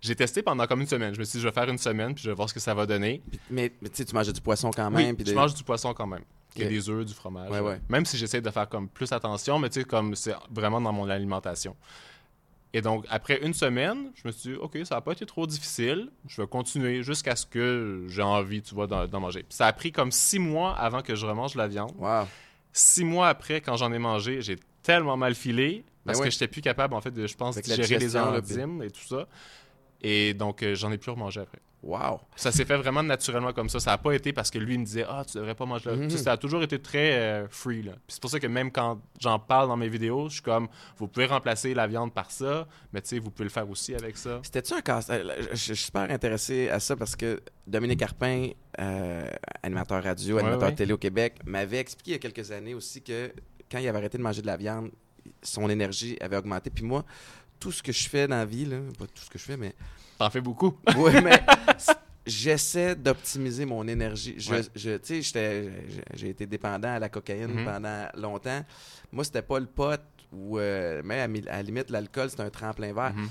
[0.00, 1.14] J'ai testé pendant comme une semaine.
[1.14, 2.60] Je me suis dit, je vais faire une semaine, puis je vais voir ce que
[2.60, 3.22] ça va donner.
[3.30, 5.16] Puis- mais mais tu sais, tu manges du poisson quand Oui, même.
[5.16, 6.24] puis je des- mange du poisson quand même.
[6.56, 6.72] Il y a Ok.
[6.72, 7.50] des œufs, du fromage.
[7.50, 7.80] Ouais, ouais.
[7.88, 10.92] Même si j'essaie de faire comme plus attention, mais tu sais, comme c'est vraiment dans
[10.92, 11.74] mon alimentation.
[12.74, 15.46] Et donc, après une semaine, je me suis dit, OK, ça n'a pas été trop
[15.46, 16.10] difficile.
[16.26, 19.44] Je vais continuer jusqu'à ce que j'ai envie, tu vois, d'en manger.
[19.44, 21.92] Puis ça a pris comme six mois avant que je remange la viande.
[21.96, 22.24] Wow.
[22.72, 26.48] Six mois après, quand j'en ai mangé, j'ai tellement mal filé parce Ben que j'étais
[26.48, 29.28] plus capable, en fait, de, je pense, la digérer les enzymes et tout ça.
[30.02, 31.60] Et donc, euh, j'en ai plus remangé après.
[31.84, 32.18] Wow.
[32.34, 33.78] Ça s'est fait vraiment naturellement comme ça.
[33.78, 35.96] Ça n'a pas été parce que lui me disait Ah, tu devrais pas manger là.
[36.06, 37.82] Tu sais, Ça a toujours été très euh, free.
[37.82, 37.92] Là.
[37.92, 40.68] Puis c'est pour ça que même quand j'en parle dans mes vidéos, je suis comme
[40.96, 43.94] Vous pouvez remplacer la viande par ça, mais tu sais, vous pouvez le faire aussi
[43.94, 44.40] avec ça.
[44.42, 48.48] C'était-tu un casse euh, Je suis super intéressé à ça parce que Dominique Carpin,
[48.80, 49.28] euh,
[49.62, 50.74] animateur radio, Ouais, animateur ouais.
[50.74, 53.30] télé au Québec, m'avait expliqué il y a quelques années aussi que
[53.70, 54.90] quand il avait arrêté de manger de la viande,
[55.42, 56.70] son énergie avait augmenté.
[56.70, 57.04] Puis moi,
[57.60, 59.56] tout ce que je fais dans la vie, là, pas tout ce que je fais,
[59.56, 59.74] mais
[60.18, 60.78] T'en fais beaucoup.
[60.96, 61.42] Oui, mais
[62.26, 64.34] j'essaie d'optimiser mon énergie.
[64.38, 64.62] Je, Ouais.
[64.74, 65.72] je- tu sais,
[66.14, 67.64] j'ai- été dépendant à la cocaïne Mhm.
[67.64, 68.64] pendant longtemps.
[69.12, 70.00] Moi, c'était pas le pot
[70.32, 73.12] ou euh, mais à, la limite, l'alcool, c'est un tremplin vert.
[73.14, 73.28] Mhm.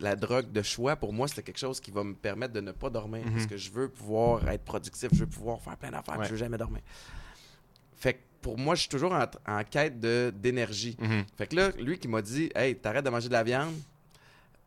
[0.00, 2.72] La drogue de choix, pour moi, c'était quelque chose qui va me permettre de ne
[2.72, 3.24] pas dormir.
[3.24, 3.32] Mhm.
[3.32, 6.26] Parce que je veux pouvoir être productif, je veux pouvoir faire plein d'affaires, Ouais.
[6.26, 6.80] je veux jamais dormir.
[7.96, 10.96] Fait que pour moi, je suis toujours en, en quête d'énergie.
[11.00, 11.24] Mhm.
[11.38, 13.72] Fait que là, lui qui m'a dit Hey, t'arrêtes de manger de la viande,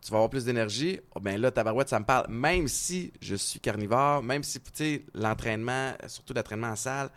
[0.01, 0.99] tu vas avoir plus d'énergie.
[1.13, 2.25] Oh, ben là, tabarouette, ça me parle.
[2.29, 7.09] Même si je suis carnivore, même si, tu sais, l'entraînement, surtout l'entraînement en salle,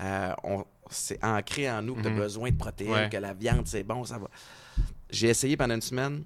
[0.00, 2.16] euh, on- c'est ancré en nous que tu as Mhm.
[2.18, 3.08] besoin de protéines, Ouais.
[3.08, 4.28] que la viande, c'est bon, ça va.
[5.10, 6.24] J'ai essayé pendant une semaine,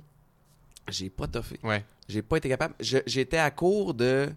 [0.89, 1.59] j'ai pas toffé.
[1.63, 1.85] Ouais.
[2.09, 2.75] J'ai pas été capable.
[2.81, 4.31] J'étais à court de-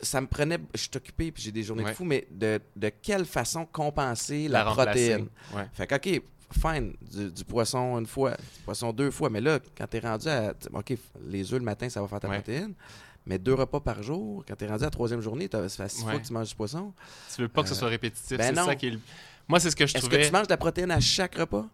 [0.00, 0.58] Ça me prenait.
[0.74, 4.48] Je suis occupé, puis j'ai des journées de fou, mais de, de quelle façon compenser
[4.48, 5.28] la, protéine?
[5.54, 5.66] Ouais.
[5.72, 6.22] Fait que, OK,
[6.60, 10.28] fine, du, du poisson une fois, du poisson deux fois, mais là, quand t'es rendu
[10.28, 10.54] à.
[10.72, 10.94] OK,
[11.26, 12.36] les œufs le matin, ça va faire ta Ouais.
[12.36, 12.74] protéine,
[13.26, 16.02] mais deux repas par jour, quand t'es rendu à la troisième journée, ça fait six
[16.02, 16.92] fois que tu manges du poisson.
[17.34, 18.36] Tu veux pas que ce Euh, soit répétitif.
[18.38, 18.66] ben c'est non.
[18.66, 19.00] ça qui est le-
[19.46, 20.22] Moi, c'est ce que je Est-ce trouvais.
[20.22, 21.66] que tu manges de la protéine à chaque repas?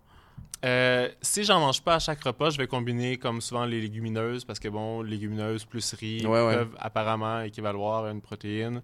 [0.64, 4.44] Euh, si j'en mange pas à chaque repas, je vais combiner comme souvent les légumineuses
[4.44, 6.54] parce que bon, légumineuses plus riz Ouais, ouais.
[6.54, 8.80] peuvent apparemment équivaloir à une protéine.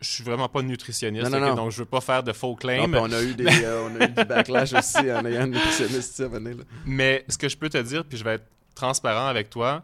[0.00, 1.62] Je suis vraiment pas nutritionniste, Non, non, ok, non.
[1.64, 2.92] donc je veux pas faire de faux claims.
[2.94, 6.22] on, a eu des, euh, on a eu du backlash aussi en ayant une nutritionniste
[6.28, 6.64] venir, là.
[6.86, 9.82] Mais ce que je peux te dire, puis je vais être transparent avec toi,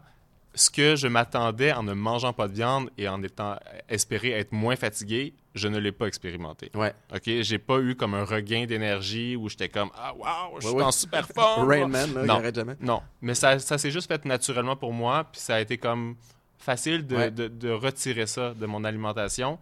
[0.57, 3.55] ce que je m'attendais en ne mangeant pas de viande et en étant
[3.87, 6.69] espéré être moins fatigué, je ne l'ai pas expérimenté.
[6.75, 6.93] Ouais.
[7.15, 10.69] OK, j'ai pas eu comme un regain d'énergie où j'étais comme ah waouh, je suis
[10.75, 10.83] Ouais, ouais.
[10.87, 11.67] en super forme.
[11.69, 12.41] Rain Man, là, Non.
[12.53, 12.75] jamais.
[12.81, 16.15] Non, mais ça, ça s'est juste fait naturellement pour moi, puis ça a été comme
[16.57, 17.31] facile de, Ouais.
[17.31, 19.57] de- de retirer ça de mon alimentation.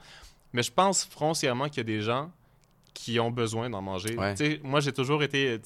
[0.54, 2.32] Mais je pense foncièrement qu'il y a des gens
[2.94, 4.16] qui ont besoin d'en manger.
[4.64, 5.60] Moi, j'ai toujours été,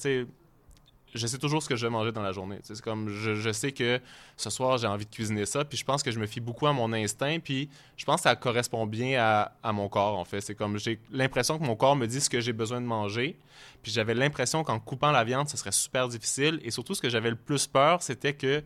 [1.14, 2.58] je sais toujours ce que je vais manger dans la journée.
[2.62, 4.00] C'est comme, je, je, sais que
[4.36, 6.66] ce soir, j'ai envie de cuisiner ça, puis je pense que je me fie beaucoup
[6.66, 10.24] à mon instinct, puis je pense que ça correspond bien à, à mon corps, en
[10.24, 10.40] fait.
[10.40, 13.36] C'est comme, j'ai l'impression que mon corps me dit ce que j'ai besoin de manger,
[13.82, 17.08] puis j'avais l'impression qu'en coupant la viande, ce serait super difficile, et surtout, ce que
[17.10, 18.62] j'avais le plus peur, c'était que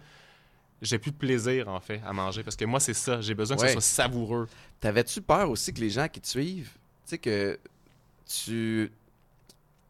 [0.82, 3.56] j'ai plus de plaisir, en fait, à manger, parce que moi, c'est ça, j'ai besoin
[3.56, 3.68] que Ouais.
[3.68, 4.48] ce soit savoureux.
[4.80, 6.72] T'avais-tu peur aussi que les gens qui te suivent,
[7.06, 7.58] tu sais, que
[8.26, 8.90] tu.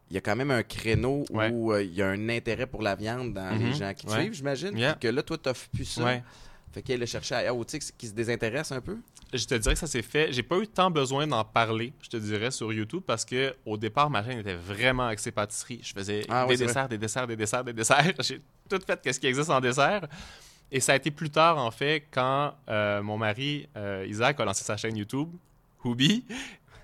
[0.09, 1.49] Il y a quand même un créneau Ouais.
[1.51, 3.73] où euh, il y a un intérêt pour la viande dans les Mhm.
[3.75, 4.19] gens qui te Ouais.
[4.21, 4.77] suivent, j'imagine.
[4.77, 4.93] Yeah.
[4.93, 6.03] Que là, toi, t'offres plus ça.
[6.03, 6.23] Ouais.
[6.71, 8.97] Fait chercher ailleurs, tu sais, qui se désintéresse un peu?
[9.33, 10.33] Je te dirais que ça s'est fait.
[10.33, 13.77] J'ai pas eu tant besoin d'en parler, je te dirais, sur YouTube, parce que au
[13.77, 15.79] départ, ma chaîne était vraiment axée pâtisserie.
[15.81, 18.13] Je faisais Ah, des desserts, des desserts, des desserts, des desserts.
[18.19, 20.05] J'ai tout fait qu'est-ce qui existe en dessert.
[20.71, 24.45] Et ça a été plus tard, en fait, quand euh, mon mari, euh, Isaac, a
[24.45, 25.29] lancé sa chaîne YouTube,
[25.83, 26.25] Hooby.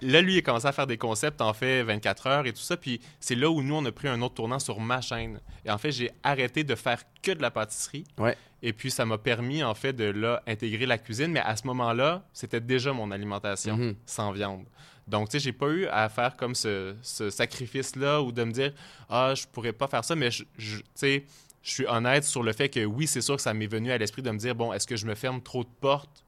[0.02, 2.62] Là, lui, il a commencé à faire des concepts, en fait, 24 heures et tout
[2.62, 2.76] ça.
[2.78, 5.40] Puis c'est là où nous, on a pris un autre tournant sur ma chaîne.
[5.66, 8.04] Et en fait, j'ai arrêté de faire que de la pâtisserie.
[8.18, 8.36] Ouais.
[8.64, 11.32] Et puis, ça m'a permis, en fait, de là, intégrer la cuisine.
[11.32, 13.96] Mais à ce moment-là, c'était déjà mon alimentation Mhm.
[14.06, 14.66] sans viande.
[15.08, 18.52] Donc, tu sais, j'ai pas eu à faire comme ce, ce sacrifice-là ou de me
[18.52, 18.74] dire,
[19.10, 20.16] ah, je pourrais pas faire ça.
[20.16, 21.26] Mais, je, je- tu sais,
[21.64, 23.98] je suis honnête sur le fait que oui, c'est sûr que ça m'est venu à
[23.98, 26.24] l'esprit de me dire, bon, est-ce que je me ferme trop de portes,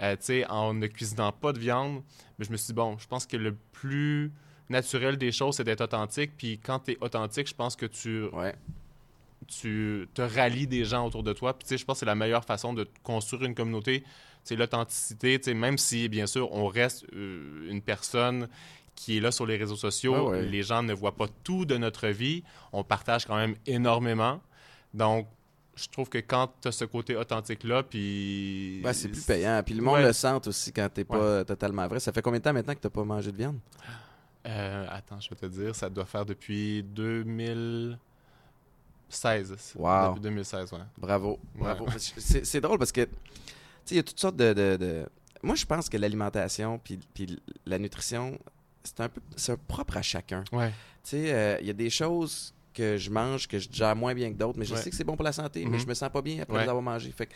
[0.00, 2.02] euh, tu sais, en ne cuisinant pas de viande?
[2.38, 4.32] Mais je me suis dit, bon, je pense que le plus
[4.68, 6.32] naturel des choses, c'est d'être authentique.
[6.36, 8.54] Puis quand tu es authentique, je pense que tu Ouais.
[9.48, 11.52] tu te rallies des gens autour de toi.
[11.58, 14.04] Puis, tu sais, je pense que c'est la meilleure façon de construire une communauté.
[14.44, 15.38] C'est l'authenticité.
[15.54, 18.48] Même si, bien sûr, on reste euh, une personne
[18.94, 20.42] qui est là sur les réseaux sociaux, ouais.
[20.42, 22.42] les gens ne voient pas tout de notre vie.
[22.72, 24.40] On partage quand même énormément.
[24.94, 25.26] Donc,
[25.74, 28.80] je trouve que quand tu as ce côté authentique-là, puis.
[28.82, 29.62] Ben, c'est plus payant.
[29.64, 30.02] Puis le monde Ouais.
[30.06, 32.00] le sent aussi quand t'es pas totalement vrai.
[32.00, 33.58] Ça fait combien de temps maintenant que t'as pas mangé de viande?
[34.46, 39.74] Euh, attends, je vais te dire, ça doit faire depuis 2016.
[39.76, 40.08] Wow.
[40.08, 40.78] Depuis 2016, ouais.
[40.98, 41.74] Bravo, Ouais.
[41.74, 41.86] bravo.
[41.98, 43.10] C'est c'est drôle parce que, tu
[43.84, 45.06] sais, il y a toutes sortes de, de- de-
[45.42, 48.38] Moi, je pense que l'alimentation puis, puis la nutrition,
[48.84, 50.44] c'est un peu c'est propre à chacun.
[50.52, 50.70] Ouais.
[51.04, 54.14] Tu sais, euh, il y a des choses que je mange que je gère moins
[54.14, 54.80] bien que d'autres, mais je Ouais.
[54.82, 55.82] sais que c'est bon pour la santé, mais Mhm.
[55.82, 56.62] je me sens pas bien après Ouais.
[56.64, 57.12] les avoir mangés.
[57.12, 57.34] Fait que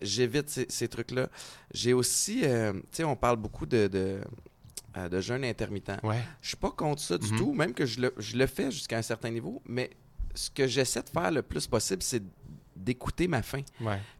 [0.00, 1.28] j'évite ces, ces trucs-là.
[1.72, 4.20] J'ai aussi, euh, tu sais, on parle beaucoup de, de,
[4.96, 5.92] euh, de jeûne intermittent.
[6.02, 6.22] Ouais.
[6.40, 7.38] Je suis pas contre ça du Mhm.
[7.38, 9.90] tout, même que je le, je le fais jusqu'à un certain niveau, mais
[10.34, 12.22] ce que j'essaie de faire le plus possible, c'est
[12.76, 13.62] d'écouter ma faim.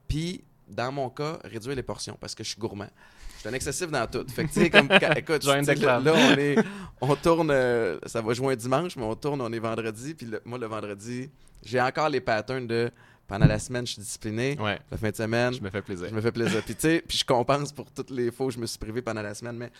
[0.08, 2.90] Puis, dans mon cas, réduire les portions parce que je suis gourmand.
[3.38, 4.24] Suis un excessif dans tout.
[4.28, 6.56] Fait que, tu sais, comme, quand- écoute, là, on, est,
[7.00, 10.14] on tourne, euh, ça va jouer un dimanche, mais on tourne, on est vendredi.
[10.14, 11.30] Puis le- moi, le vendredi,
[11.64, 12.90] j'ai encore les patterns de
[13.28, 14.56] pendant la semaine, je suis discipliné.
[14.58, 14.78] Ouais.
[14.90, 16.08] La fin de semaine, Je me fais plaisir.
[16.08, 16.62] je me fais plaisir.
[16.64, 19.02] Puis, tu sais, puis je compense pour toutes les fois où je me suis privé
[19.02, 19.56] pendant la semaine.
[19.56, 19.70] Mais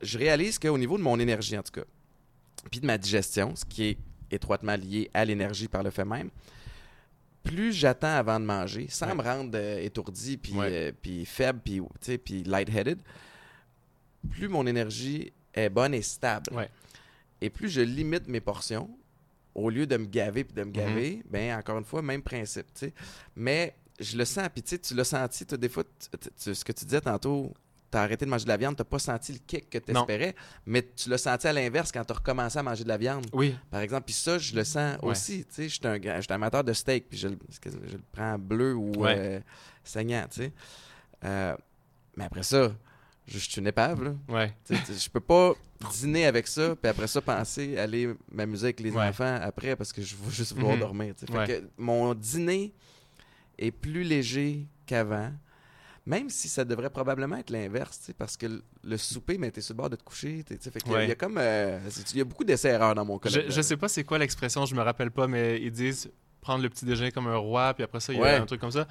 [0.00, 1.84] je réalise qu'au niveau de mon énergie, en tout cas,
[2.70, 3.98] puis de ma digestion, ce qui est
[4.30, 6.30] étroitement lié à l'énergie par le fait même,
[7.42, 9.14] plus j'attends avant de manger, sans Ouais.
[9.14, 10.68] me rendre euh, étourdi, puis, Ouais.
[10.70, 11.80] euh, puis faible, puis,
[12.44, 13.00] lightheaded,
[14.30, 16.52] plus mon énergie est bonne et stable.
[16.52, 16.68] Ouais.
[17.40, 18.90] Et plus je limite mes portions,
[19.54, 22.66] au lieu de me gaver puis de me gaver, ben encore une fois, même principe.
[23.34, 25.84] Mais je le sens, puis tu senti, toi, des fois,
[26.36, 27.52] ce que tu disais tantôt,
[27.90, 30.34] t'as arrêté de manger de la viande, t'as pas senti le kick que tu espérais,
[30.66, 33.26] mais tu l'as senti à l'inverse quand tu as recommencé à manger de la viande,
[33.32, 33.56] Oui.
[33.70, 34.04] par exemple.
[34.04, 35.10] Puis ça, je le sens Ouais.
[35.10, 35.98] aussi, tu je suis un,
[36.34, 39.14] amateur de steak, puis je, le- je le prends bleu ou Ouais.
[39.18, 39.40] euh,
[39.82, 40.50] saignant, tu.
[41.24, 41.56] Euh,
[42.16, 42.72] mais après ça,
[43.26, 44.14] je, je suis une épave, là.
[44.28, 44.54] Ouais.
[44.64, 45.52] Tu tu je peux pas
[45.92, 49.06] dîner avec ça, puis après ça, penser aller m'amuser avec les Ouais.
[49.08, 50.80] enfants après parce que je veux juste vouloir Mhm.
[50.80, 51.14] dormir.
[51.18, 51.26] tu.
[51.26, 51.46] Fait Ouais.
[51.46, 52.72] que mon dîner
[53.58, 55.32] est plus léger qu'avant,
[56.06, 58.46] même si ça devrait probablement être l'inverse, parce que
[58.82, 60.42] le, souper, mais t'es sur le bord de te coucher.
[60.44, 61.04] t'es- Fait Ouais.
[61.04, 61.38] il y a comme.
[61.38, 61.78] euh,
[62.12, 63.28] il y a beaucoup d'essais-erreurs dans mon cas.
[63.28, 66.10] Je, je sais pas c'est quoi l'expression, je me rappelle pas, mais ils disent
[66.40, 68.30] prendre le petit déjeuner comme un roi, puis après ça, il y Ouais.
[68.30, 68.86] a un truc comme ça.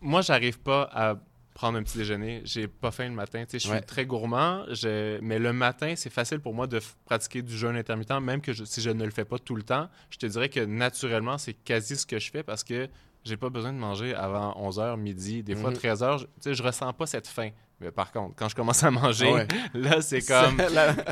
[0.00, 1.16] Moi, j'arrive pas à
[1.54, 2.40] prendre un petit déjeuner.
[2.44, 3.44] J'ai pas faim le matin.
[3.52, 3.80] Je suis Ouais.
[3.80, 8.10] très gourmand, je- mais le matin, c'est facile pour moi de pratiquer du jeûne intermittent,
[8.20, 9.88] même que je- si je ne le fais pas tout le temps.
[10.10, 12.88] Je te dirais que naturellement, c'est quasi ce que je fais parce que
[13.24, 15.76] j'ai pas besoin de manger avant 11h, midi, des fois Mhm.
[15.76, 16.18] 13h.
[16.18, 17.50] Je, tu sais, je ressens pas cette faim.
[17.80, 19.48] Mais par contre, quand je commence à manger, Ouais.
[19.74, 20.56] là, c'est comme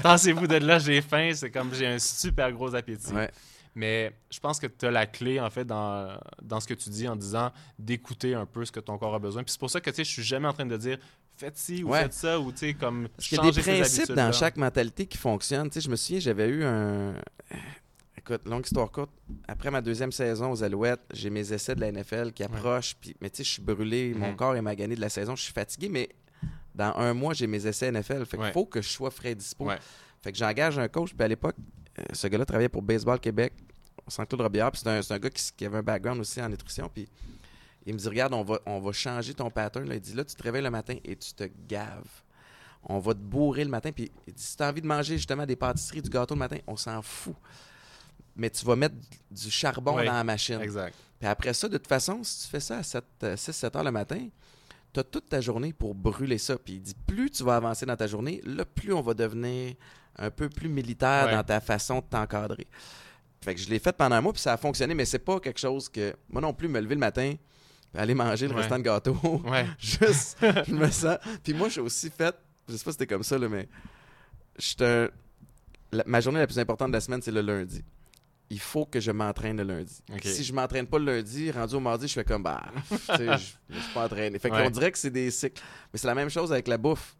[0.03, 1.31] Tassez-vous de là, j'ai faim.
[1.35, 3.13] C'est comme j'ai un super gros appétit.
[3.13, 3.31] Ouais.
[3.75, 6.91] Mais je pense que tu as la clé, en fait, dans, dans ce que tu
[6.91, 9.43] dis en disant d'écouter un peu ce que ton corps a besoin.
[9.43, 10.99] Puis c'est pour ça que, tu sais, je suis jamais en train de dire
[11.37, 12.03] faites ci ou Ouais.
[12.03, 15.07] faites ça ou, tu sais, comme Parce qu'il y a des principes dans chaque mentalité
[15.07, 15.71] qui fonctionnent.
[15.71, 17.15] Tu sais, je me souviens, j'avais eu un.
[18.25, 19.11] Écoute, longue histoire courte.
[19.49, 22.95] Après ma deuxième saison aux Alouettes, j'ai mes essais de la NFL qui approchent.
[23.01, 24.37] Puis, mais tu sais, je suis brûlé, mon Mhm.
[24.37, 26.09] corps est magané de la saison, je suis fatigué, mais
[26.75, 28.25] dans un mois, j'ai mes essais NFL.
[28.25, 28.53] Fait qu'il Ouais.
[28.53, 29.65] faut que je sois frais dispo.
[29.67, 29.79] Ouais.
[30.23, 31.13] Fait que j'engage un coach.
[31.15, 31.57] Puis à l'époque,
[31.99, 33.53] euh, ce gars-là travaillait pour Baseball Québec.
[34.09, 34.73] sans Claude Robillard.
[34.73, 36.89] Puis c'est un, gars qui, qui avait un background aussi en nutrition.
[36.93, 37.09] Puis
[37.87, 39.89] il me dit Regarde, on va, on va changer ton pattern.
[39.89, 39.95] Là.
[39.95, 42.09] Il dit Là, tu te réveilles le matin et tu te gaves.
[42.85, 43.93] On va te bourrer le matin.
[43.93, 46.41] Puis il dit Si tu as envie de manger justement des pâtisseries, du gâteau le
[46.41, 47.35] matin, on s'en fout.
[48.37, 48.95] Mais tu vas mettre
[49.31, 50.61] du charbon dans la machine.
[50.61, 50.95] Exact.
[51.19, 54.29] Puis après ça, de toute façon, si tu fais ça à 6-7 heures le matin,
[54.93, 56.57] tu as toute ta journée pour brûler ça.
[56.59, 59.75] Puis il dit plus tu vas avancer dans ta journée, là, plus on va devenir
[60.17, 61.33] un peu plus militaire Ouais.
[61.33, 62.67] dans ta façon de t'encadrer.
[63.43, 65.41] Fait que je l'ai fait pendant un mois, puis ça a fonctionné, mais c'est pas
[65.41, 66.15] quelque chose que.
[66.29, 67.35] Moi non plus, me lever le matin,
[67.95, 68.61] aller manger le Ouais.
[68.61, 69.15] restant de gâteau.
[69.45, 69.67] Ouais.
[69.79, 71.19] Juste, je me sens.
[71.43, 72.35] Puis moi, j'ai aussi fait.
[72.69, 73.69] Je sais pas si c'était comme ça, là, mais.
[74.59, 75.09] j'étais un-
[75.93, 77.83] la- ma journée la plus importante de la semaine, c'est le lundi.
[78.55, 80.03] Il faut que je m'entraîne le lundi.
[80.25, 83.33] Si je m'entraîne pas le lundi, rendu au mardi, je fais comme bah, je,
[83.71, 84.39] je suis pas entraîné.
[84.39, 84.65] Fait Ouais.
[84.65, 85.63] qu'on dirait que c'est des cycles.
[85.91, 87.17] Mais c'est la même chose avec la bouffe.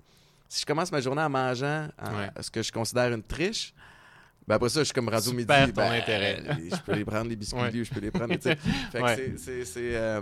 [0.47, 2.29] Si je commence ma journée en mangeant en- Ouais.
[2.41, 3.73] ce que je considère une triche,
[4.47, 5.47] ben après ça, je suis comme rendu au midi.
[5.47, 6.43] ton ben, intérêt.
[6.71, 7.71] Je peux les prendre, les biscuits, Ouais.
[7.71, 8.35] lui, je peux les prendre.
[8.43, 10.21] Fait que c'est- euh,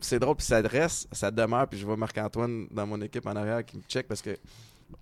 [0.00, 3.34] c'est drôle, puis ça reste, ça demeure, puis je vois Marc-Antoine dans mon équipe en
[3.34, 4.36] arrière qui me check parce que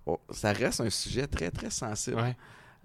[0.07, 2.35] oh, ça reste un sujet très, très sensible,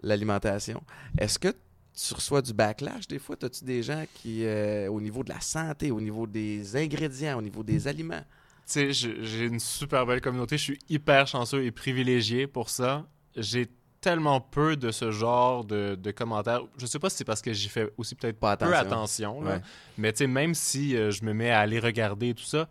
[0.02, 0.82] l'alimentation.
[1.18, 1.54] Est-ce que
[1.96, 3.37] tu reçois du backlash des fois?
[3.42, 7.42] As-tu des gens qui, euh, au niveau de la santé, au niveau des ingrédients, au
[7.42, 8.22] niveau des aliments,
[8.66, 10.59] Tu sais, j'ai une super belle communauté.
[10.59, 13.06] Je suis hyper chanceux et privilégié pour ça.
[13.37, 13.66] J'ai
[14.00, 16.61] tellement peu de ce genre de, de commentaires.
[16.78, 19.38] Je sais pas si c'est parce que j'y fais aussi peut-être Pas peu attention.
[19.38, 19.40] attention.
[19.42, 19.54] là.
[19.56, 19.62] Ouais.
[19.98, 22.68] Mais tu sais, même si euh, je me mets à aller regarder tout ça,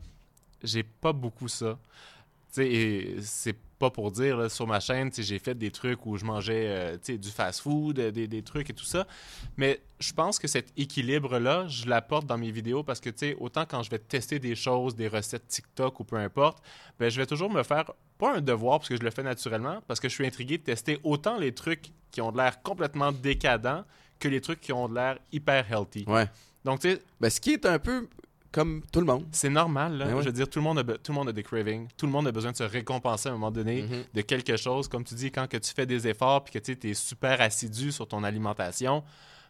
[0.63, 1.77] j'ai pas beaucoup ça.
[2.55, 6.65] C'est pas pour dire, là, sur ma chaîne, j'ai fait des trucs où je mangeais
[6.67, 9.05] euh, du fast-food, euh, des, des trucs et tout ça.
[9.57, 13.37] Mais je pense que cet équilibre-là, je l'apporte dans mes vidéos parce que, tu sais,
[13.39, 16.63] autant quand je vais tester des choses, des recettes TikTok ou peu importe,
[16.97, 19.81] ben, je vais toujours me faire, pas un devoir parce que je le fais naturellement,
[19.87, 23.11] parce que je suis intrigué de tester autant les trucs qui ont de l'air complètement
[23.11, 23.83] décadents
[24.19, 26.05] que les trucs qui ont de l'air hyper healthy.
[26.07, 26.27] Ouais.
[26.63, 28.07] Donc, tu sais, Ben, ce qui est un peu
[28.55, 29.25] comme tout le monde.
[29.31, 30.05] c'est normal, là.
[30.05, 30.21] Ben ouais.
[30.21, 31.87] Je veux dire, tout le, monde a tout le monde a des cravings.
[31.97, 34.03] Tout le monde a besoin de se récompenser à un moment donné Mhm.
[34.13, 34.87] de quelque chose.
[34.87, 37.91] Comme tu dis, quand que tu fais des efforts puis que tu es super assidu
[37.91, 39.03] sur ton alimentation,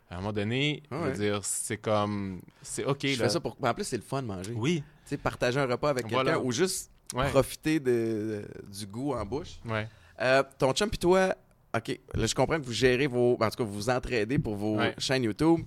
[0.09, 1.11] à un moment donné, je Ouais.
[1.11, 2.41] veux dire, c'est comme...
[2.61, 3.25] C'est OK, Je là.
[3.25, 3.55] fais ça pour.
[3.61, 4.53] En plus, c'est le fun de manger.
[4.55, 6.39] Oui, Tu sais, partager un repas avec quelqu'un Voilà.
[6.39, 9.59] ou juste ouais, profiter de, du goût en bouche.
[9.65, 9.87] ouais.
[10.21, 11.35] Euh, ton chum puis toi,
[11.75, 13.33] OK, là, je comprends que vous gérez vos...
[13.41, 14.95] En tout cas, vous vous entraidez pour vos Ouais.
[14.97, 15.59] chaînes YouTube.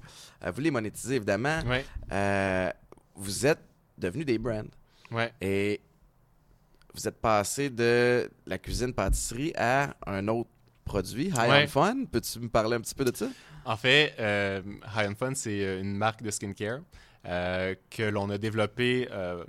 [0.44, 1.60] Euh, vous les monétisez, évidemment.
[1.66, 2.70] Ouais, Euh,
[3.18, 3.60] vous êtes
[3.98, 4.70] devenus des brands.
[5.10, 5.32] ouais.
[5.40, 5.80] Et
[6.94, 10.48] vous êtes passé de la cuisine pâtisserie à un autre
[10.84, 11.64] produit, High Ouais.
[11.64, 12.04] on Fun.
[12.10, 13.28] Peux-tu me parler un petit peu de ça?
[13.64, 14.62] En fait, euh,
[14.96, 16.80] High on Fun, c'est euh, une marque de skincare
[17.26, 19.44] euh, que l'on a développée euh,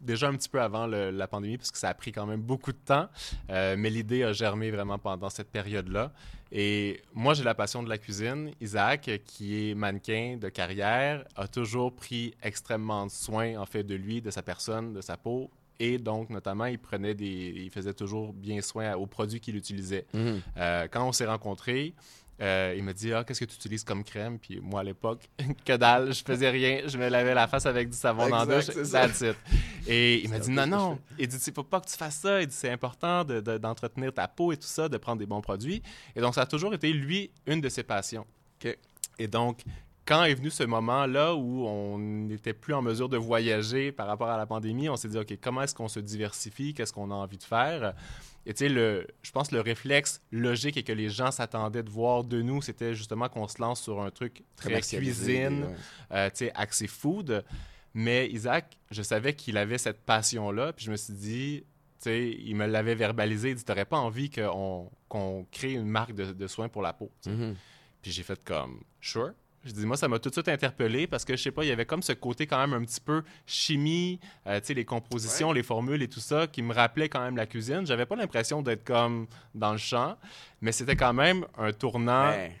[0.00, 2.42] déjà un petit peu avant le- la pandémie, parce que ça a pris quand même
[2.42, 3.08] beaucoup de temps.
[3.48, 6.12] Mais l'idée a germé vraiment pendant cette période-là.
[6.56, 8.52] Et moi, j'ai la passion de la cuisine.
[8.60, 14.22] Isaac, qui est mannequin de carrière, a toujours pris extrêmement soin, en fait, de lui,
[14.22, 15.50] de sa personne, de sa peau.
[15.80, 20.06] Et donc, notamment, il prenait des, il faisait toujours bien soin aux produits qu'il utilisait.
[20.14, 21.92] Euh, quand on s'est rencontrés,
[22.40, 25.28] euh, il m'a dit Ah, qu'est-ce que tu utilises comme crème Puis moi, à l'époque,
[25.64, 26.80] que dalle, je faisais rien.
[26.86, 28.90] Je me lavais la face avec du savon dans douche.
[28.90, 29.36] That's it.
[29.86, 30.98] Et il m'a dit Non, non.
[31.18, 32.40] Il dit Il faut pas que tu fasses ça.
[32.42, 35.26] Il dit C'est important de- de- d'entretenir ta peau et tout ça, de prendre des
[35.26, 35.82] bons produits.
[36.16, 38.26] Et donc, ça a toujours été, lui, une de ses passions.
[39.18, 39.60] Et donc,
[40.06, 44.28] quand est venu ce moment-là où on n'était plus en mesure de voyager par rapport
[44.28, 46.74] à la pandémie, on s'est dit, OK, comment est-ce qu'on se diversifie?
[46.74, 47.94] Qu'est-ce qu'on a envie de faire?
[48.46, 51.82] Et tu sais, le- je pense que le réflexe logique et que les gens s'attendaient
[51.82, 55.74] de voir de nous, c'était justement qu'on se lance sur un truc très cuisine, ouais.
[56.12, 57.44] euh, tu sais, axé food.
[57.94, 61.60] Mais Isaac, je savais qu'il avait cette passion-là, puis je me suis dit,
[62.00, 64.90] tu sais, il me l'avait verbalisé, il dit, t'aurais pas envie qu'on
[65.50, 67.10] crée une marque de, de soins pour la peau?
[67.26, 67.54] Mhm.
[68.02, 69.32] Puis j'ai fait comme, sure.
[69.64, 71.68] Je dis, moi, ça m'a tout de suite interpellé parce que, je sais pas, il
[71.68, 74.84] y avait comme ce côté quand même un petit peu chimie, euh, tu sais, les
[74.84, 77.86] compositions, les formules et tout ça, qui me rappelait quand même la cuisine.
[77.86, 80.16] J'avais pas l'impression d'être comme dans le champ,
[80.60, 82.52] mais c'était quand même un tournant Ben,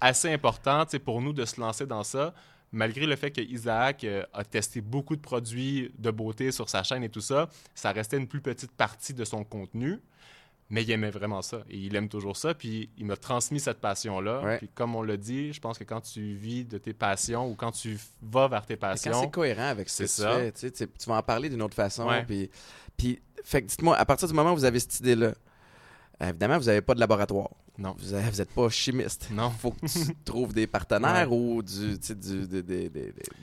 [0.00, 2.34] assez important, tu sais, pour nous de se lancer dans ça.
[2.70, 6.82] Malgré le fait que Isaac euh, a testé beaucoup de produits de beauté sur sa
[6.82, 10.00] chaîne et tout ça, ça restait une plus petite partie de son contenu.
[10.74, 11.62] Mais il aimait vraiment ça.
[11.70, 12.52] Et il aime toujours ça.
[12.52, 14.40] Puis il m'a transmis cette passion-là.
[14.42, 14.58] Ouais.
[14.58, 17.54] Puis comme on l'a dit, je pense que quand tu vis de tes passions ou
[17.54, 20.36] quand tu vas vers tes passions, c'est cohérent avec ce que C'est tu ça.
[20.36, 22.08] fais, tu, sais, vas en parler d'une autre façon.
[22.08, 22.24] Ouais.
[22.24, 22.50] Puis,
[22.96, 25.34] puis, fait que dites-moi, à partir du moment où vous avez cette idée-là,
[26.20, 27.50] évidemment, vous n'avez pas de laboratoire.
[27.76, 27.96] Non.
[27.98, 29.28] Vous n'êtes pas chimiste.
[29.32, 29.50] non.
[29.50, 31.98] faut que tu trouves des partenaires ou du,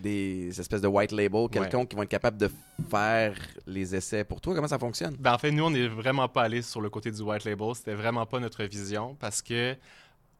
[0.01, 2.49] des espèces de white label, quelqu'un qui vont être capable de
[2.89, 3.35] faire
[3.67, 4.55] les essais pour toi.
[4.55, 5.15] Comment ça fonctionne?
[5.19, 7.75] Ben, en fait, nous, on n'est vraiment pas allé sur le côté du white label.
[7.75, 9.75] C'était vraiment pas notre vision parce que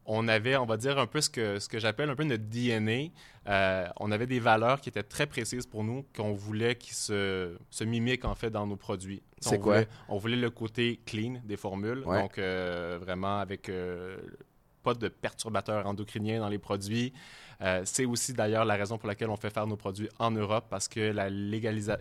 [0.06, 2.44] on avait, on va dire, un peu ce que, ce que j'appelle un peu notre
[2.44, 3.10] DNA.
[3.48, 7.56] Euh, on avait des valeurs qui étaient très précises pour nous, qu'on voulait qui se,
[7.70, 9.22] se mimiquent en fait dans nos produits.
[9.40, 9.82] C'est quoi?
[10.08, 14.16] on voulait le côté clean des formules, donc euh, vraiment avec euh,
[14.82, 17.12] pas de perturbateurs endocriniens dans les produits.
[17.60, 20.66] Euh, c'est aussi d'ailleurs la raison pour laquelle on fait faire nos produits en Europe
[20.68, 21.30] parce que la,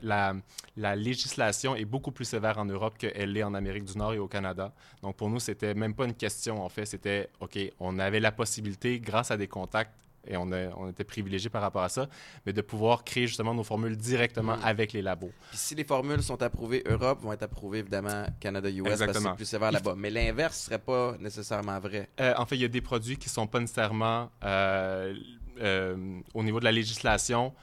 [0.02, 0.34] la,
[0.76, 4.18] la législation est beaucoup plus sévère en Europe qu'elle l'est en Amérique du Nord et
[4.18, 4.74] au Canada.
[5.04, 8.32] Donc pour nous, c'était même pas une question en fait, c'était OK, on avait la
[8.32, 9.94] possibilité grâce à des contacts
[10.28, 12.08] et on, on était privilégié par rapport à ça,
[12.46, 14.64] mais de pouvoir créer justement nos formules directement mm.
[14.64, 15.32] avec les labos.
[15.50, 19.36] Puis si les formules sont approuvées Europe, vont être approuvées évidemment Canada-US parce que c'est
[19.36, 19.96] plus sévère là-bas.
[19.98, 22.10] Mais l'inverse serait pas nécessairement vrai.
[22.20, 25.14] Euh, en fait, il y a des produits qui sont pas nécessairement euh,
[25.60, 27.54] euh, au niveau de la législation,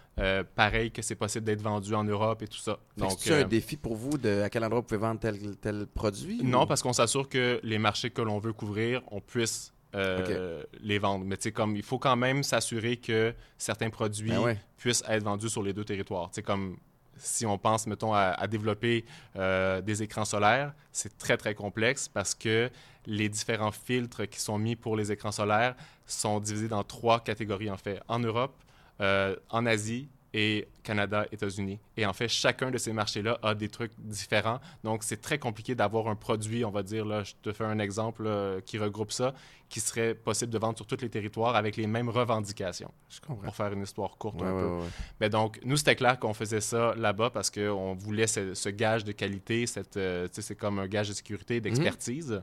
[0.56, 2.78] pareil que c'est possible d'être vendu en Europe et tout ça.
[2.96, 5.86] Donc, c'est un défi pour vous de à quel endroit vous pouvez vendre tel, tel
[5.86, 6.42] produit?
[6.42, 10.98] Non, parce qu'on s'assure que les marchés que l'on veut couvrir, on puisse euh, les
[10.98, 11.24] vendre.
[11.24, 15.62] Mais comme il faut quand même s'assurer que certains produits ben puissent être vendus sur
[15.62, 16.28] les deux territoires.
[16.32, 16.76] C'est comme
[17.16, 19.04] si on pense, mettons, à, développer
[19.36, 22.70] euh, des écrans solaires, c'est très, très complexe parce que
[23.06, 25.74] les différents filtres qui sont mis pour les écrans solaires
[26.06, 28.00] sont divisés dans trois catégories, en fait.
[28.08, 28.54] En Europe,
[29.00, 31.78] euh, en Asie et Canada, États-Unis.
[31.96, 34.60] Et en fait, chacun de ces marchés-là a des trucs différents.
[34.84, 37.78] Donc, c'est très compliqué d'avoir un produit, on va dire, là, je te fais un
[37.78, 38.28] exemple
[38.66, 39.34] qui regroupe ça,
[39.68, 42.92] qui serait possible de vendre sur tous les territoires avec les mêmes revendications.
[43.08, 43.44] Je comprends.
[43.44, 44.78] Pour faire une histoire courte un peu.
[45.20, 49.12] Mais donc, nous, c'était clair qu'on faisait ça là-bas parce qu'on voulait ce, gage de
[49.12, 52.32] qualité, cette, euh, c'est comme un gage de sécurité, d'expertise.
[52.32, 52.42] Mhm.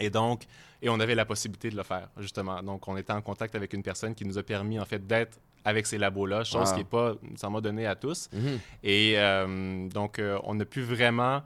[0.00, 0.44] Et donc,
[0.82, 2.62] et on avait la possibilité de le faire, justement.
[2.62, 5.38] Donc, on était en contact avec une personne qui nous a permis, en fait, d'être
[5.64, 7.14] avec ces labos-là, chose qui n'est pas
[7.50, 8.28] m'a donné à tous.
[8.32, 8.58] Mhm.
[8.82, 11.42] Et euh, donc, euh, on a pu vraiment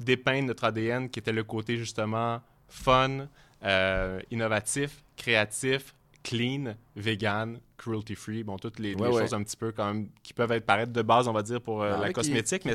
[0.00, 3.28] dépeindre notre ADN qui était le côté justement fun,
[3.64, 8.42] euh, innovatif, créatif, clean, vegan, cruelty-free.
[8.42, 11.28] Bon, toutes les, choses un petit peu quand même qui peuvent être paraître de base,
[11.28, 12.74] on va dire, pour ah la cosmétique, mais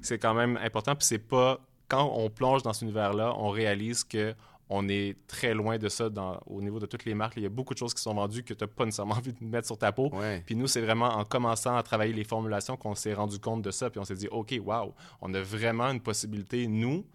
[0.00, 0.94] c'est quand même important.
[0.94, 1.60] Puis c'est pas...
[1.86, 4.34] Quand on plonge dans cet univers-là, on réalise que
[4.70, 7.34] on est très loin de ça dans, au niveau de toutes les marques.
[7.36, 9.32] Il y a beaucoup de choses qui sont vendues que tu n'as pas nécessairement envie
[9.32, 10.10] de mettre sur ta peau.
[10.44, 13.70] Puis nous, c'est vraiment en commençant à travailler les formulations qu'on s'est rendu compte de
[13.70, 13.90] ça.
[13.90, 17.06] Puis on s'est dit, OK, wow, on a vraiment une possibilité, nous,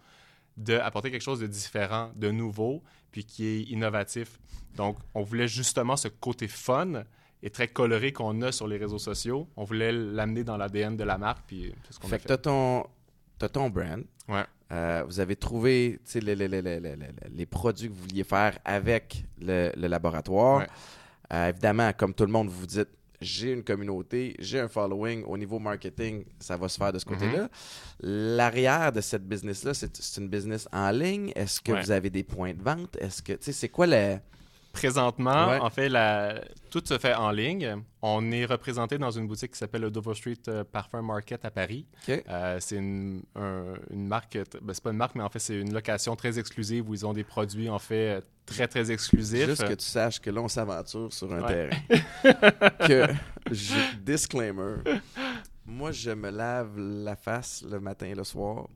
[0.56, 2.82] d'apporter quelque chose de différent, de nouveau,
[3.12, 4.38] puis qui est innovatif.
[4.76, 7.04] Donc, on voulait justement ce côté fun
[7.42, 9.48] et très coloré qu'on a sur les réseaux sociaux.
[9.56, 12.18] On voulait l'amener dans l'ADN de la marque, puis c'est ce qu'on a fait.
[12.18, 14.04] Fait que tu as ton brand.
[14.28, 14.44] Ouais.
[14.72, 20.66] Euh, vous avez trouvé les, produits que vous vouliez faire avec le, laboratoire.
[21.32, 22.88] Euh, évidemment, comme tout le monde, vous vous dites
[23.20, 25.24] j'ai une communauté, j'ai un following.
[25.24, 27.44] Au niveau marketing, ça va se faire de ce côté-là.
[27.44, 28.36] Mm-hmm.
[28.36, 31.32] L'arrière de cette business-là, c'est une business en ligne.
[31.34, 32.96] Est-ce que vous avez des points de vente?
[33.00, 34.18] Est-ce que, tu sais, c'est quoi le
[34.74, 35.90] Présentement, en fait,
[36.70, 37.82] tout se fait en ligne.
[38.02, 41.50] On est représenté dans une boutique qui s'appelle le Dover Street euh, Parfum Market à
[41.50, 41.86] Paris.
[42.08, 43.22] Euh, c'est une,
[43.90, 46.92] marque, ben, c'est pas une marque, mais en fait, c'est une location très exclusive où
[46.92, 49.46] ils ont des produits, en fait, très, très exclusifs.
[49.46, 51.78] Juste que tu saches que là, on s'aventure sur un terrain.
[52.86, 53.06] que,
[54.02, 54.76] disclaimer,
[55.64, 58.66] moi, je me lave la face le matin et le soir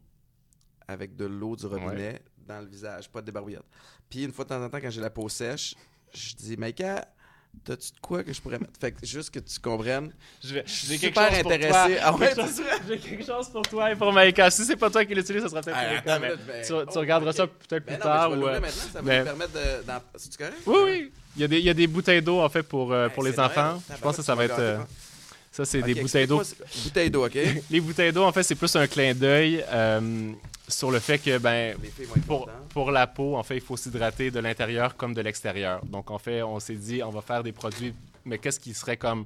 [0.87, 3.67] avec de l'eau du robinet dans le visage, pas de débarbouillette.
[4.09, 5.75] Puis une fois de temps en temps, quand j'ai la peau sèche,
[6.15, 7.07] je dis, Maïka,
[7.65, 8.73] T'as-tu de quoi que je pourrais mettre?
[8.81, 10.13] Fait que juste que tu comprennes.
[10.43, 11.99] Je, suis super intéressé.
[12.01, 12.15] Ah
[12.89, 14.51] j'ai quelque chose pour toi et pour Maïka.
[14.51, 17.33] Si c'est pas toi qui l'utilise, ça sera peut-être ah, mais ben, tu, tu, regarderas
[17.33, 18.31] ça peut-être plus tard.
[18.31, 19.93] ou, euh, maintenant, ça va me permettre de.
[20.17, 20.57] C'est-tu correct?
[20.67, 21.13] Oui, oui.
[21.37, 23.23] Il y, a des, il y a des bouteilles d'eau, en fait, pour, euh, pour
[23.23, 23.83] les enfants.
[23.91, 24.87] Je pense que ça va être.
[25.49, 26.43] Euh, ça, c'est des bouteilles d'eau.
[26.85, 27.39] Bouteilles d'eau, OK?
[27.71, 29.65] les bouteilles d'eau, en fait, c'est plus un clin d'œil
[30.69, 31.75] sur le fait que ben
[32.27, 35.85] pour, pour, la peau, en fait, il faut s'hydrater de l'intérieur comme de l'extérieur.
[35.87, 37.95] Donc, en fait, on s'est dit, on va faire des produits,
[38.25, 39.25] mais qu'est-ce qui serait comme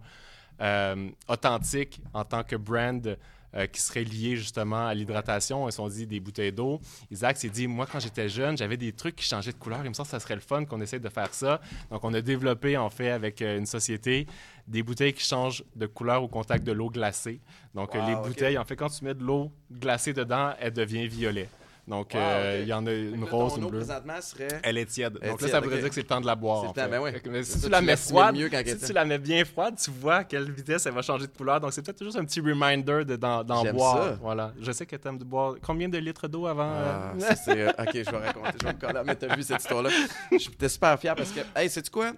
[0.60, 3.16] euh, authentique en tant que brand
[3.54, 5.68] euh, qui serait lié justement à l'hydratation.
[5.68, 6.80] Ils se sont dit des bouteilles d'eau.
[7.10, 9.80] Isaac s'est dit, moi, quand j'étais jeune, j'avais des trucs qui changeaient de couleur.
[9.84, 11.60] Il me semble que ça serait le fun qu'on essaie de faire ça.
[11.90, 14.26] Donc, on a développé, en fait, avec euh, une société,
[14.66, 17.40] des bouteilles qui changent de couleur au contact de l'eau glacée.
[17.74, 21.48] Donc, les bouteilles, en fait, quand tu mets de l'eau glacée dedans, elle devient violet.
[21.86, 23.78] Donc, euh, il y en a une rose, une bleue.
[23.78, 24.60] présentement serait...
[24.62, 25.14] Elle est tiède.
[25.14, 26.64] Donc là, ça voudrait dire que c'est le temps de la boire.
[26.64, 26.88] En fait.
[26.88, 27.20] ben ouais.
[27.28, 30.24] Mais si tu la mets froide, si tu la mets bien froide, tu vois à
[30.24, 31.60] quelle vitesse elle va changer de couleur.
[31.60, 34.04] Donc, c'est peut-être juste un petit reminder d'en boire.
[34.04, 34.18] Ça.
[34.20, 34.52] Voilà.
[34.60, 35.56] Je sais que tu aimes de boire.
[35.60, 37.34] Combien de litres d'eau avant ah, euh?
[37.44, 38.58] c'est, euh, Ok, je vais raconter.
[38.60, 39.02] Je vais me coller.
[39.04, 39.90] Mais t'as vu cette histoire-là.
[40.30, 42.12] J'étais super fier parce que, hey, sais-tu quoi?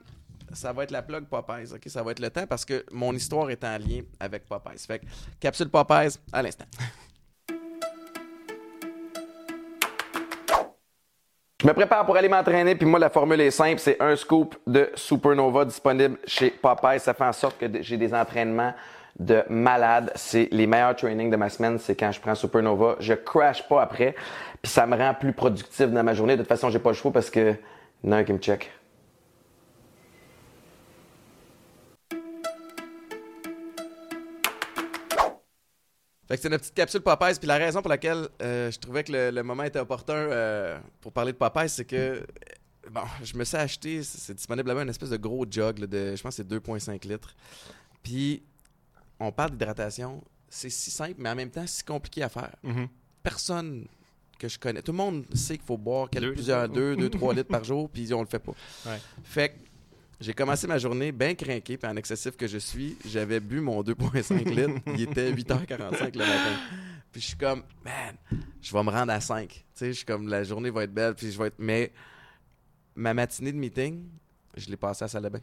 [0.52, 1.82] ça va être la plug Popeyes, OK?
[1.86, 4.78] Ça va être le temps parce que mon histoire est en lien avec Popeyes.
[4.78, 5.06] Fait que,
[5.40, 6.66] capsule Popeyes à l'instant.
[11.64, 13.78] Je me prépare pour aller m'entraîner, puis moi, la formule est simple.
[13.78, 17.00] C'est un scoop de Supernova disponible chez Popeye.
[17.00, 18.74] Ça fait en sorte que j'ai des entraînements
[19.18, 20.12] de malade.
[20.14, 22.96] C'est les meilleurs trainings de ma semaine, c'est quand je prends Supernova.
[23.00, 24.14] Je crash pas après,
[24.60, 26.36] puis ça me rend plus productif dans ma journée.
[26.36, 27.54] De toute façon, j'ai pas le choix parce que
[28.04, 28.70] y en a un qui me check.
[36.34, 37.38] Fait que c'est notre petite capsule Popeyes.
[37.38, 41.12] Puis la raison pour laquelle euh, je trouvais que le, moment était opportun euh, pour
[41.12, 42.20] parler de Popeyes, c'est que euh,
[42.90, 46.20] bon, je me suis acheté, c'est disponible là-bas, une espèce de gros jug de, je
[46.20, 47.36] pense que c'est 2,5 litres.
[48.02, 48.42] Puis
[49.20, 52.56] on parle d'hydratation, c'est si simple, mais en même temps si compliqué à faire.
[52.64, 52.88] Mm-hmm.
[53.22, 53.86] Personne
[54.36, 57.48] que je connais, tout le monde sait qu'il faut boire plusieurs 2, 2, 3 litres
[57.48, 58.54] par jour, puis on le fait pas.
[59.22, 59.54] Fait que
[60.24, 63.82] j'ai commencé ma journée bien craqué, puis en excessif que je suis, j'avais bu mon
[63.82, 64.80] 2,5 litres.
[64.96, 66.60] Il était 8h45 le matin.
[67.12, 68.16] Puis je suis comme, man,
[68.62, 69.48] je vais me rendre à 5.
[69.48, 71.58] Tu sais, je suis comme, la journée va être belle, puis je vais être.
[71.58, 71.92] Mais
[72.94, 74.02] ma matinée de meeting,
[74.56, 75.40] je l'ai passée à salle de bain.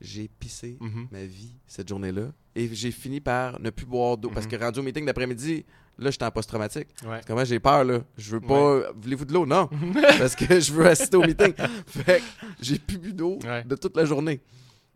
[0.00, 1.06] J'ai pissé mm-hmm.
[1.10, 2.30] ma vie cette journée-là.
[2.54, 4.30] Et j'ai fini par ne plus boire d'eau.
[4.30, 4.58] Parce mm-hmm.
[4.58, 5.64] que rendu au meeting d'après-midi,
[5.98, 6.88] Là, j'étais en post-traumatique.
[7.26, 8.00] Comment j'ai peur, là?
[8.16, 8.92] Je veux pas.
[8.96, 9.46] Voulez-vous de l'eau?
[9.46, 9.68] Non.
[10.18, 11.54] Parce que je veux assister au meeting.
[11.86, 14.40] fait que j'ai plus bu d'eau de toute la journée.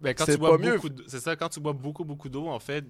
[0.01, 0.79] Ben, c'est pas mieux.
[1.07, 2.85] C'est ça, quand tu bois beaucoup, beaucoup d'eau, en fait,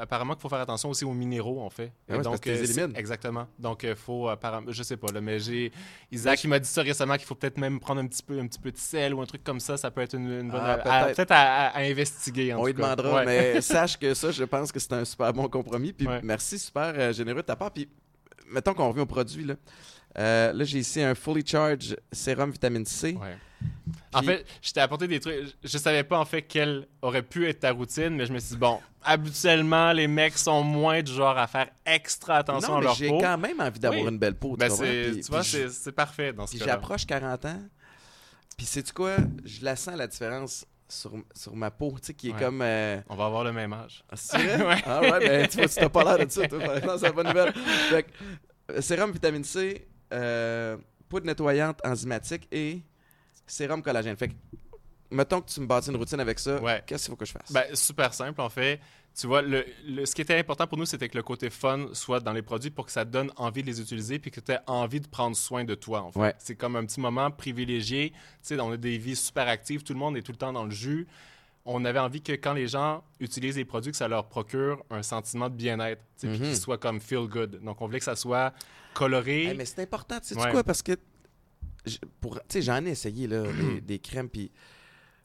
[0.00, 1.92] apparemment qu'il faut faire attention aussi aux minéraux, en fait.
[2.08, 3.46] Ah donc, euh, Exactement.
[3.58, 5.72] Donc, il euh, faut, apparemment, je sais pas, là, mais j'ai.
[6.10, 8.46] Isaac, il m'a dit ça récemment qu'il faut peut-être même prendre un petit, peu, un
[8.46, 9.76] petit peu de sel ou un truc comme ça.
[9.76, 10.60] Ça peut être une, bonne.
[10.62, 12.54] Ah, peut-être à, investiguer.
[12.54, 15.48] En On y demandera, mais sache que ça, je pense que c'est un super bon
[15.48, 15.92] compromis.
[15.92, 17.70] Puis merci, super euh, généreux de ta part.
[17.70, 17.88] Puis
[18.50, 19.54] mettons qu'on revient au produit, là.
[20.18, 23.16] Là, j'ai ici un Fully Charge Sérum Vitamine C.
[24.12, 25.54] En fait, je t'ai apporté des trucs.
[25.62, 28.50] Je savais pas en fait quelle aurait pu être ta routine, mais je me suis
[28.50, 32.92] dit, bon, habituellement, les mecs sont moins du genre à faire extra attention à leur
[32.92, 32.98] peau.
[32.98, 34.56] J'ai quand même envie d'avoir une belle peau.
[34.56, 37.62] Ben tu, vois, c'est parfait dans ce cas J'approche 40 ans,
[38.56, 39.16] puis sais-tu quoi?
[39.44, 42.62] Je la sens la différence sur, sur ma peau, tu sais, qui est comme.
[42.62, 44.04] Euh, On va avoir le même âge.
[44.10, 44.82] Ah, c'est vrai?
[44.86, 46.58] Ah ouais, ben, tu vois, tu t'as pas l'air de ça, toi.
[46.98, 47.52] c'est la bonne nouvelle.
[47.90, 48.06] Fait
[48.70, 50.76] euh, sérum vitamine C, euh,
[51.08, 52.82] poudre nettoyante enzymatique et
[53.46, 54.16] sérum collagène.
[54.16, 54.34] Fait que,
[55.10, 57.52] mettons que tu me bâtis une routine avec ça, qu'est-ce qu'il faut que je fasse?
[57.52, 58.80] Ben, super simple, en fait.
[59.18, 59.64] Tu vois, le,
[60.04, 62.70] ce qui était important pour nous, c'était que le côté fun soit dans les produits
[62.70, 65.34] pour que ça donne envie de les utiliser puis que tu aies envie de prendre
[65.34, 66.36] soin de toi, en fait.
[66.38, 68.10] C'est comme un petit moment privilégié.
[68.10, 70.52] Tu sais, on a des vies super actives, tout le monde est tout le temps
[70.52, 71.08] dans le jus.
[71.64, 75.02] On avait envie que quand les gens utilisent les produits, que ça leur procure un
[75.02, 76.54] sentiment de bien-être, puis qu'ils mhm.
[76.54, 77.60] soient comme feel good.
[77.62, 78.54] Donc, on voulait que ça soit
[78.94, 79.54] coloré.
[79.56, 80.96] mais c'est important, tu sais quoi, parce que
[82.56, 83.44] j'en ai essayé là,
[83.82, 84.50] des, crèmes, puis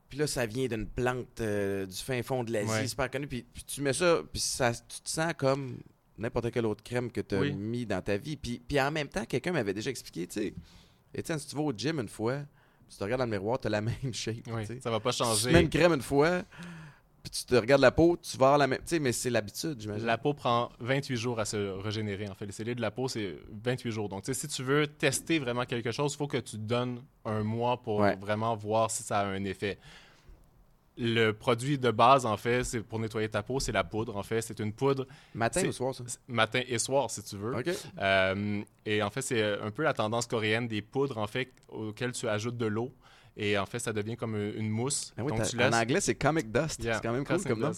[0.10, 3.26] puis là, ça vient d'une plante euh, du fin fond de l'Asie, super connue.
[3.26, 5.80] Puis, tu mets ça, puis ça, tu te sens comme
[6.20, 8.38] n'importe quelle autre crème que tu as mis dans ta vie.
[8.38, 10.54] Puis, puis en même temps, quelqu'un m'avait déjà expliqué, tu sais,
[11.16, 12.42] Étienne, si tu vas au gym une fois,
[12.90, 14.48] tu te regardes dans le miroir, tu as la même shape.
[14.48, 15.50] Oui, ça va pas changer.
[15.50, 16.44] Tu mets une crème une fois,
[17.24, 18.80] puis tu te regardes la peau, tu vas avoir la même.
[18.80, 20.06] Tu sais, mais c'est l'habitude, j'imagine.
[20.06, 22.46] La peau prend 28 jours à se régénérer, en fait.
[22.46, 24.10] Les cellules de la peau, c'est 28 jours.
[24.10, 27.82] Donc, si tu veux tester vraiment quelque chose, il faut que tu donnes un mois
[27.82, 29.80] pour vraiment voir si ça a un effet.
[30.98, 34.24] Le produit de base, en fait, c'est pour nettoyer ta peau, c'est la poudre, en
[34.24, 34.42] fait.
[34.42, 35.08] C'est une poudre.
[35.34, 36.04] Matin ou soir, ça?
[36.28, 37.54] Matin et soir, si tu veux.
[38.00, 42.12] Euh, et en fait, c'est un peu la tendance coréenne des poudres, en fait, auxquelles
[42.12, 42.94] tu ajoutes de l'eau.
[43.36, 45.14] Et en fait, ça devient comme une mousse.
[45.18, 46.82] Ah en anglais, c'est comic dust.
[46.82, 47.72] c'est quand même cool comme nom.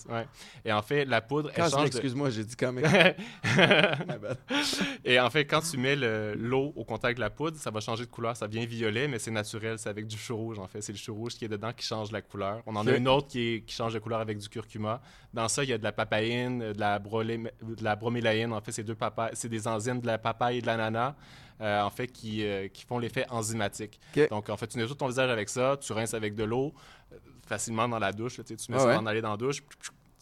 [0.64, 1.88] Et en fait, la poudre, elle change.
[1.88, 2.86] Excuse-moi, j'ai dit comic.
[5.06, 5.96] et en fait, quand tu mets
[6.36, 8.36] l'eau au contact de la poudre, ça va changer de couleur.
[8.36, 9.80] Ça devient violet, mais c'est naturel.
[9.80, 10.82] C'est avec du chou rouge, en fait.
[10.82, 12.62] C'est le chou rouge qui est dedans qui change la couleur.
[12.66, 15.02] On en a une autre qui, qui change de couleur avec du curcuma.
[15.34, 18.52] Dans ça, il y a de la papaïne, de la, de la bromélaïne.
[18.52, 18.98] En fait, c'est deux
[19.34, 21.16] c'est des enzymes de la papaye et de l'ananas.
[21.62, 23.98] Euh, en fait, qui, euh, qui font l'effet enzymatique.
[24.30, 26.74] Donc, en fait, tu nettoies ton visage avec ça, tu rinces avec de l'eau
[27.14, 28.42] euh, facilement dans la douche.
[28.44, 29.64] tu mets ça dans aller dans la douche,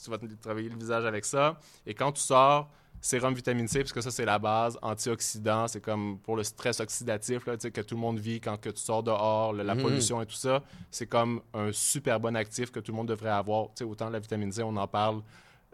[0.04, 1.60] tu vas travailler le visage avec ça.
[1.88, 2.70] Et quand tu sors,
[3.02, 6.80] sérum vitamine C, parce que ça, c'est la base, antioxydant, c'est comme pour le stress
[6.80, 9.82] oxydatif là, que tout le monde vit quand que tu sors dehors, la mhm.
[9.82, 10.62] pollution et tout ça.
[10.92, 13.70] C'est comme un super bon actif que tout le monde devrait avoir.
[13.82, 15.24] autant la vitamine C, on en parle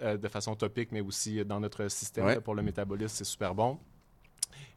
[0.02, 3.78] de façon topique, mais aussi dans notre système pour le métabolisme, c'est super bon.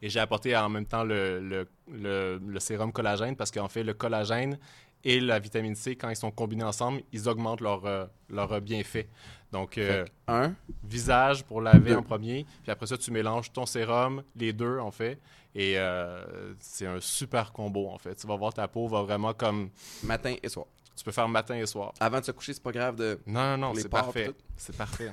[0.03, 4.59] Et j'ai apporté en même temps le, le, sérum collagène parce qu'en fait, le collagène
[5.05, 9.07] et la vitamine C, quand ils sont combinés ensemble, ils augmentent leur, euh, leur bienfait.
[9.53, 14.23] Donc, euh, un, visage pour laver en premier, puis après ça, tu mélanges ton sérum,
[14.35, 15.19] les deux en fait,
[15.55, 18.15] et euh, c'est un super combo en fait.
[18.15, 19.69] Tu vas voir ta peau va vraiment comme
[20.03, 20.65] matin et soir.
[20.95, 21.91] Tu peux faire matin et soir.
[21.99, 23.19] Avant de se coucher, c'est pas grave de.
[23.25, 24.31] Non, non, non, c'est parfait.
[24.55, 25.11] C'est parfait.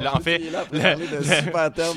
[0.00, 0.38] Là, en fait,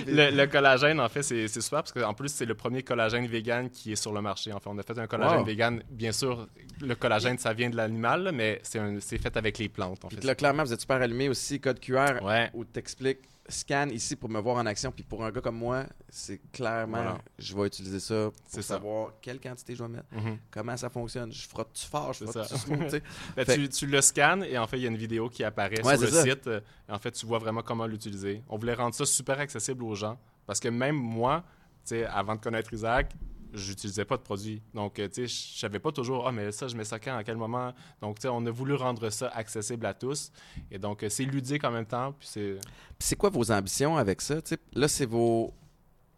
[0.07, 3.91] le- collagène, en fait, c'est super parce qu'en plus, c'est le premier collagène vegan qui
[3.93, 4.53] est sur le marché.
[4.53, 5.43] En fait, on a fait un collagène Wow.
[5.45, 5.83] vegan.
[5.89, 6.47] Bien sûr,
[6.81, 10.05] le collagène, ça vient de l'animal, mais c'est fait avec les plantes.
[10.05, 10.23] En fait.
[10.23, 12.51] là, clairement, vous êtes super allumé aussi, code QR, Ouais.
[12.53, 14.91] où t'expliques scan ici pour me voir en action.
[14.91, 17.17] Puis pour un gars comme moi, c'est clairement, Voilà.
[17.37, 18.61] je vais utiliser ça pour ça.
[18.61, 20.37] savoir quelle quantité je vais mettre, Mhm.
[20.49, 21.31] comment ça fonctionne.
[21.31, 23.01] Je frotte-tu fort, je frotte-tu smooth.
[23.35, 25.43] Ben, Fait- tu, tu le scannes et en fait, il y a une vidéo qui
[25.43, 26.23] apparaît Ouais, sur le ça.
[26.23, 26.47] site.
[26.47, 28.41] Et en fait, tu vois vraiment comment l'utiliser.
[28.47, 31.43] On voulait rendre ça super accessible aux gens parce que même moi,
[31.85, 33.11] tu sais, avant de connaître Isaac,
[33.53, 34.61] j'utilisais pas de produits.
[34.73, 37.15] Donc, euh, tu sais, je savais pas toujours, ah, mais ça, je mets ça quand,
[37.15, 37.73] à quel moment.
[38.01, 40.31] Donc, tu sais, on a voulu rendre ça accessible à tous.
[40.71, 42.13] Et donc, euh, c'est ludique en même temps.
[42.13, 42.57] Puis c'est.
[42.99, 44.41] C'est quoi vos ambitions avec ça?
[44.41, 44.59] tu sais?
[44.73, 45.53] Là, c'est vos.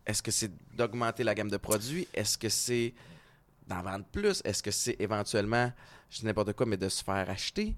[0.06, 2.08] Est-ce que c'est d'augmenter la gamme de produits?
[2.14, 2.94] Est-ce que c'est
[3.68, 4.42] d'en vendre plus?
[4.46, 5.72] Est-ce que c'est éventuellement,
[6.10, 7.76] je dis n'importe quoi, mais de se faire acheter?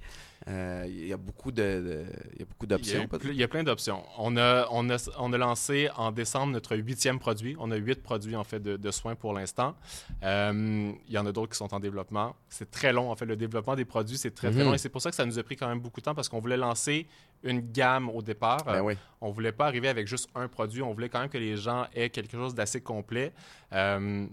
[0.47, 3.07] Euh, Il y a beaucoup de, il y a beaucoup d'options.
[3.23, 4.03] il y a plein d'options.
[4.17, 7.55] On a, on, a, on a lancé en décembre notre huitième produit.
[7.59, 9.75] On a huit produits en fait de, de soins pour l'instant.
[10.23, 12.35] Euh, il y en a d'autres qui sont en développement.
[12.49, 13.25] C'est très long en fait.
[13.25, 14.65] Le développement des produits, c'est très très Mhm.
[14.67, 16.15] long et c'est pour ça que ça nous a pris quand même beaucoup de temps
[16.15, 17.07] parce qu'on voulait lancer
[17.43, 18.63] une gamme au départ.
[18.65, 18.93] Ben oui.
[19.21, 20.81] On voulait pas arriver avec juste un produit.
[20.81, 23.33] On voulait quand même que les gens aient quelque chose d'assez complet.
[23.73, 24.25] Euh,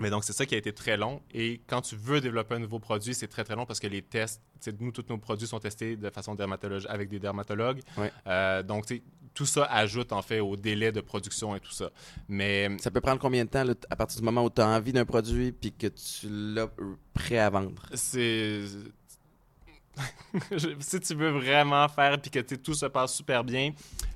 [0.00, 1.20] mais donc, c'est ça qui a été très long.
[1.32, 4.02] Et quand tu veux développer un nouveau produit, c'est très, très long parce que les
[4.02, 4.40] tests,
[4.80, 7.80] nous, tous nos produits sont testés de façon dermatologique avec des dermatologues.
[7.96, 8.12] Ouais.
[8.26, 8.86] Euh, donc,
[9.34, 11.90] tout ça ajoute, en fait, au délai de production et tout ça.
[12.28, 14.66] Mais Ça peut prendre combien de temps là, à partir du moment où tu as
[14.68, 16.68] envie d'un produit puis que tu l'as
[17.14, 17.82] prêt à vendre?
[17.94, 18.62] c'est...
[20.80, 23.72] Si tu veux vraiment faire puis que tout se passe super bien,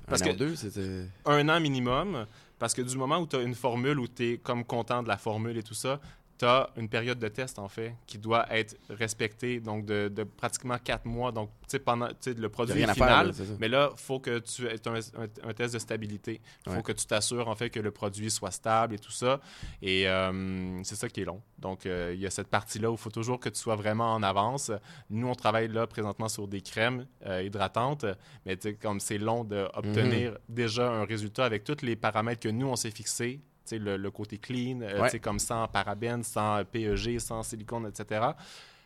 [0.07, 2.25] Parce un an que- ou deux, un an minimum,
[2.59, 5.07] parce que du moment où tu as une formule, où tu es comme content de
[5.07, 5.99] la formule et tout ça,
[6.37, 10.23] tu as une période de test, en fait, qui doit être respectée, donc de, de
[10.23, 11.31] pratiquement quatre mois.
[11.31, 13.97] Donc, tu sais, pendant tu sais, le produit à faire, final, là, mais là, il
[14.01, 16.41] faut que tu aies un, un- un test de stabilité.
[16.65, 16.83] Il faut Ouais.
[16.83, 19.39] que tu t'assures, en fait, que le produit soit stable et tout ça.
[19.81, 21.41] Et euh, c'est ça qui est long.
[21.59, 24.13] Donc, euh, il y a cette partie-là où il faut toujours que tu sois vraiment
[24.13, 24.71] en avance.
[25.09, 28.05] Nous, on travaille là présentement sur des crèmes euh, hydratantes,
[28.45, 30.37] mais comme c'est long d'obtenir Mhm.
[30.49, 33.39] déjà un résultat avec tous les paramètres que nous, on s'est fixés,
[33.71, 35.19] le, le côté clean, euh, Ouais.
[35.19, 38.27] comme sans parabènes, sans PEG, sans silicone, etc.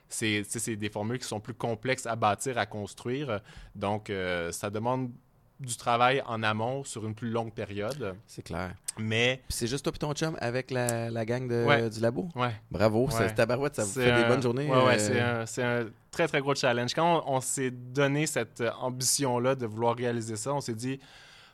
[0.07, 3.41] C'est des formules qui sont plus complexes à bâtir, à construire.
[3.75, 5.11] Donc, euh, ça demande
[5.59, 8.15] du travail en amont sur une plus longue période.
[8.25, 8.73] C'est clair.
[8.97, 11.89] Mais, c'est juste toi et ton chum avec la, la gang de- Ouais.
[11.89, 12.29] du labo?
[12.35, 13.11] ouais, Bravo, Ouais.
[13.11, 14.69] c'est tabarouette, ça vous fait des bonnes journées.
[14.69, 16.93] Ouais, euh, c'est un, très, très gros challenge.
[16.93, 20.97] Quand on, on s'est donné cette ambition-là de vouloir réaliser ça, on s'est dit,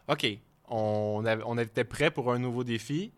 [0.08, 0.26] OK,
[0.70, 3.12] on, avait- on était prêt pour un nouveau défi.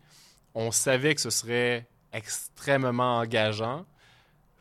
[0.54, 3.84] On savait que ce serait extrêmement engageant.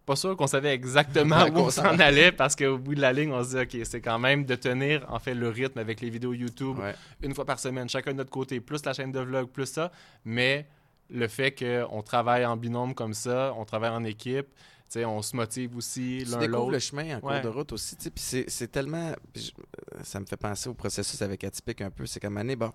[0.05, 3.31] Pas sûr qu'on savait exactement où on s'en allait parce qu'au bout de la ligne,
[3.33, 6.09] on se dit, OK, c'est quand même de tenir en fait le rythme avec les
[6.09, 6.95] vidéos YouTube Ouais.
[7.21, 9.91] une fois par semaine, chacun de notre côté, plus la chaîne de vlog, plus ça.
[10.23, 10.65] Mais
[11.09, 14.47] le fait qu'on travaille en binôme comme ça, on travaille en équipe,
[14.89, 16.71] tu sais, on se motive aussi Tu l'un découvres l'autre.
[16.71, 17.41] le chemin en cours Ouais.
[17.41, 19.13] de route aussi, tu puis c'est- c'est tellement...
[19.35, 19.51] je-
[19.95, 22.71] euh, ça me fait penser au processus avec Atypique un peu, c'est comme année, bon,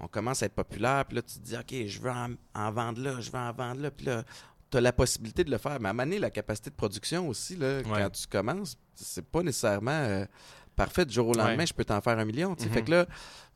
[0.00, 2.70] on commence à être populaire, puis là, tu te dis, OK, je veux en, en
[2.70, 4.22] vendre là, je veux en vendre là, puis là,
[4.70, 7.56] tu as la possibilité de le faire, mais à maner la capacité de production aussi,
[7.56, 10.26] là, quand tu commences, c'est pas nécessairement euh,
[10.76, 11.66] parfait du jour au lendemain, Ouais.
[11.66, 12.72] je peux t'en faire un million, tu Mhm.
[12.72, 13.06] fait que là,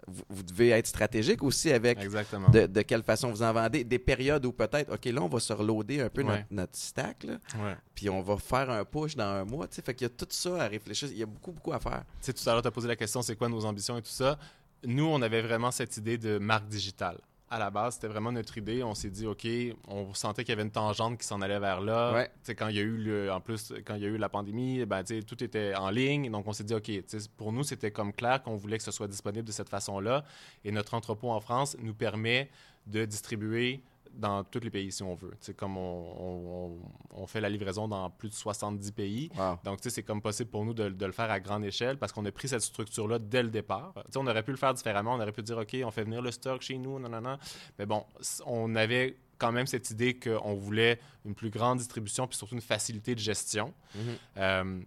[0.09, 3.99] vous, vous devez être stratégique aussi avec de, de quelle façon vous en vendez, des
[3.99, 6.39] périodes où peut-être, OK, là, on va se reloader un peu Ouais.
[6.39, 7.77] notre, notre stack, là, Ouais.
[7.95, 10.65] puis on va faire un push dans un mois, fait qu'il y a tout ça
[10.65, 12.05] à réfléchir, il y a beaucoup, beaucoup à faire.
[12.21, 14.03] Tu sais, tout à l'heure, tu as posé la question, c'est quoi nos ambitions et
[14.03, 14.39] tout ça?
[14.85, 17.19] Nous, on avait vraiment cette idée de marque digitale.
[17.55, 18.83] À la base, c'était vraiment notre idée.
[18.83, 19.47] On s'est dit, OK,
[19.87, 22.15] on sentait qu'il y avait une tangente qui s'en allait vers là.
[22.15, 22.31] Ouais.
[22.57, 24.87] Quand il y a eu, le, en plus, quand il y a eu la pandémie,
[24.87, 26.31] ben, tout était en ligne.
[26.31, 26.91] Donc, on s'est dit, OK,
[27.37, 30.25] pour nous, c'était comme clair qu'on voulait que ce soit disponible de cette façon-là.
[30.65, 32.49] Et notre entrepôt en France nous permet
[32.87, 33.83] de distribuer
[34.15, 35.31] dans tous les pays, si on veut.
[35.33, 36.79] Tu sais, comme on,
[37.15, 39.31] on- fait la livraison dans plus de 70 pays.
[39.37, 39.59] Wow.
[39.65, 42.25] Donc, c'est comme possible pour nous de, de le faire à grande échelle parce qu'on
[42.27, 43.93] a pris cette structure-là dès le départ.
[43.95, 45.15] Tu sais, on aurait pu le faire différemment.
[45.15, 47.39] On aurait pu dire, OK, on fait venir le stock chez nous, non, non, non.
[47.79, 48.05] Mais bon,
[48.47, 52.61] on avait quand même cette idée qu'on voulait une plus grande distribution puis surtout une
[52.61, 53.73] facilité de gestion.
[53.95, 54.03] Mhm.
[54.39, 54.81] Euh,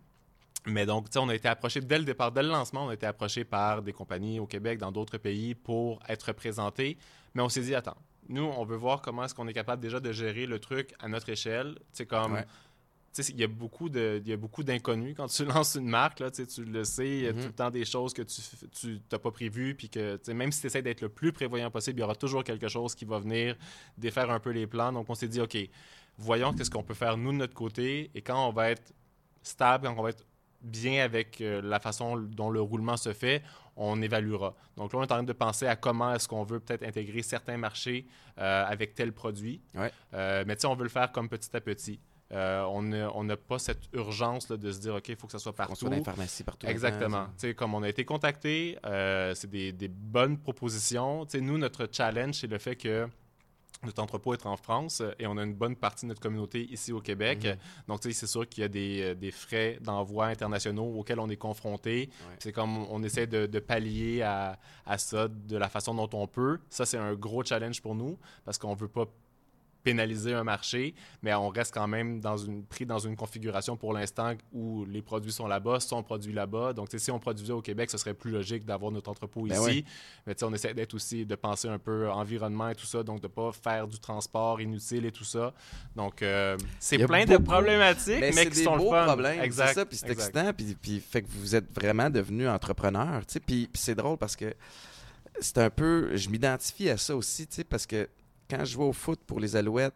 [0.68, 3.06] mais donc, on a été approché dès le départ, dès le lancement, on a été
[3.06, 6.98] approché par des compagnies au Québec, dans d'autres pays, pour être représentés.
[7.36, 7.98] Mais on s'est dit, attends,
[8.30, 11.08] nous, on veut voir comment est-ce qu'on est capable déjà de gérer le truc à
[11.08, 11.78] notre échelle.
[11.94, 12.34] Sais, comme...
[12.34, 12.46] Ouais.
[13.30, 16.20] Il y a beaucoup de, il y a beaucoup d'inconnus quand tu lances une marque,
[16.20, 17.40] là, tu le sais, il y a Mhm.
[17.40, 18.42] tout le temps des choses que tu
[18.78, 22.00] tu t'as pas prévues, puis que, même si tu essaies d'être le plus prévoyant possible,
[22.00, 23.56] il y aura toujours quelque chose qui va venir
[23.98, 24.92] défaire un peu les plans.
[24.92, 25.58] Donc, on s'est dit, OK,
[26.18, 28.92] voyons qu'est-ce qu'on peut faire nous de notre côté, et quand on va être
[29.44, 30.26] stable, quand on va être
[30.66, 33.44] bien avec euh, la façon dont le roulement se fait,
[33.76, 34.56] on évaluera.
[34.78, 37.22] Donc là, on est en train de penser à comment est-ce qu'on veut peut-être intégrer
[37.22, 38.08] certains marchés
[38.40, 39.62] euh, avec tel produit.
[39.74, 39.92] Ouais.
[40.14, 42.00] Euh, mais tu sais, on veut le faire comme petit à petit.
[42.32, 42.84] On
[43.24, 45.76] n'a pas cette urgence là, de se dire, OK, il faut que ça soit partout.
[45.76, 46.68] soit dans les pharmacies partout.
[46.68, 47.26] Exactement.
[47.38, 51.26] Tu sais, comme on a été contacté, c'est des, des bonnes propositions.
[51.26, 53.08] Tu sais, nous, notre challenge, c'est le fait que
[53.86, 56.68] notre entrepôt est en France euh, et on a une bonne partie de notre communauté
[56.72, 57.46] ici au Québec.
[57.46, 57.58] Mhm.
[57.88, 61.20] Donc, tu sais, c'est sûr qu'il y a des, euh, des frais d'envoi internationaux auxquels
[61.20, 62.10] on est confronté.
[62.10, 62.36] Ouais.
[62.40, 66.28] C'est comme on essaie de, de pallier à, à ça de la façon dont on
[66.28, 66.60] peut.
[66.70, 69.06] Ça, c'est un gros challenge pour nous parce qu'on veut pas
[69.86, 73.94] pénaliser un marché, mais on reste quand même dans une, pris dans une configuration pour
[73.94, 76.74] l'instant où les produits sont là-bas, sont produits là-bas.
[76.74, 79.64] Donc, si on produisait au Québec, ce serait plus logique d'avoir notre entrepôt Ben ici.
[79.64, 79.86] oui.
[80.26, 83.28] Mais on essaie d'être aussi, de penser un peu environnement et tout ça, donc de
[83.28, 85.54] pas faire du transport inutile et tout ça.
[85.96, 89.06] Donc, euh, c'est plein de problématiques, Mais mais, c'est qui des sont beaux le fun.
[89.06, 92.48] problèmes, c'est Exact, ça, puis c'est excitant, puis, puis fait que vous êtes vraiment devenu
[92.50, 94.52] entrepreneur, puis, puis c'est drôle parce que
[95.40, 98.10] c'est un peu, je m'identifie à ça aussi, parce que
[98.50, 99.94] quand je jouais au foot pour les Alouettes,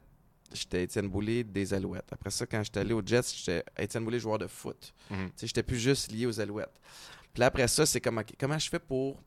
[0.54, 2.12] j'étais Étienne Boulay des Alouettes.
[2.12, 4.93] Après ça, quand j'étais allé aux Jets, j'étais Étienne Boulay joueur de foot.
[5.36, 6.80] Sais, j'étais plus juste lié aux Alouettes.
[7.34, 9.22] Puis là, après ça, c'est comment, comment je fais pour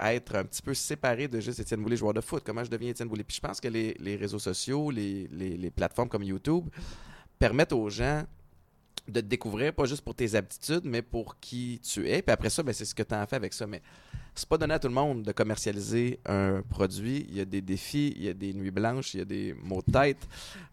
[0.00, 2.42] être un petit peu séparé de juste Étienne Boulay, joueur de foot?
[2.44, 3.24] Comment je deviens Étienne Boulay?
[3.24, 6.68] Puis je pense que les, les réseaux sociaux, les, les- les plateformes comme YouTube
[7.38, 8.24] permettent aux gens
[9.06, 12.22] de te découvrir, pas juste pour tes aptitudes, mais pour qui tu es.
[12.22, 13.66] Puis après ça, ben, c'est ce que tu en fait avec ça.
[13.66, 13.82] Mais
[14.34, 17.26] c'est pas donné à tout le monde de commercialiser un produit.
[17.28, 19.54] Il y a des défis, il y a des nuits blanches, il y a des
[19.62, 20.26] maux de tête.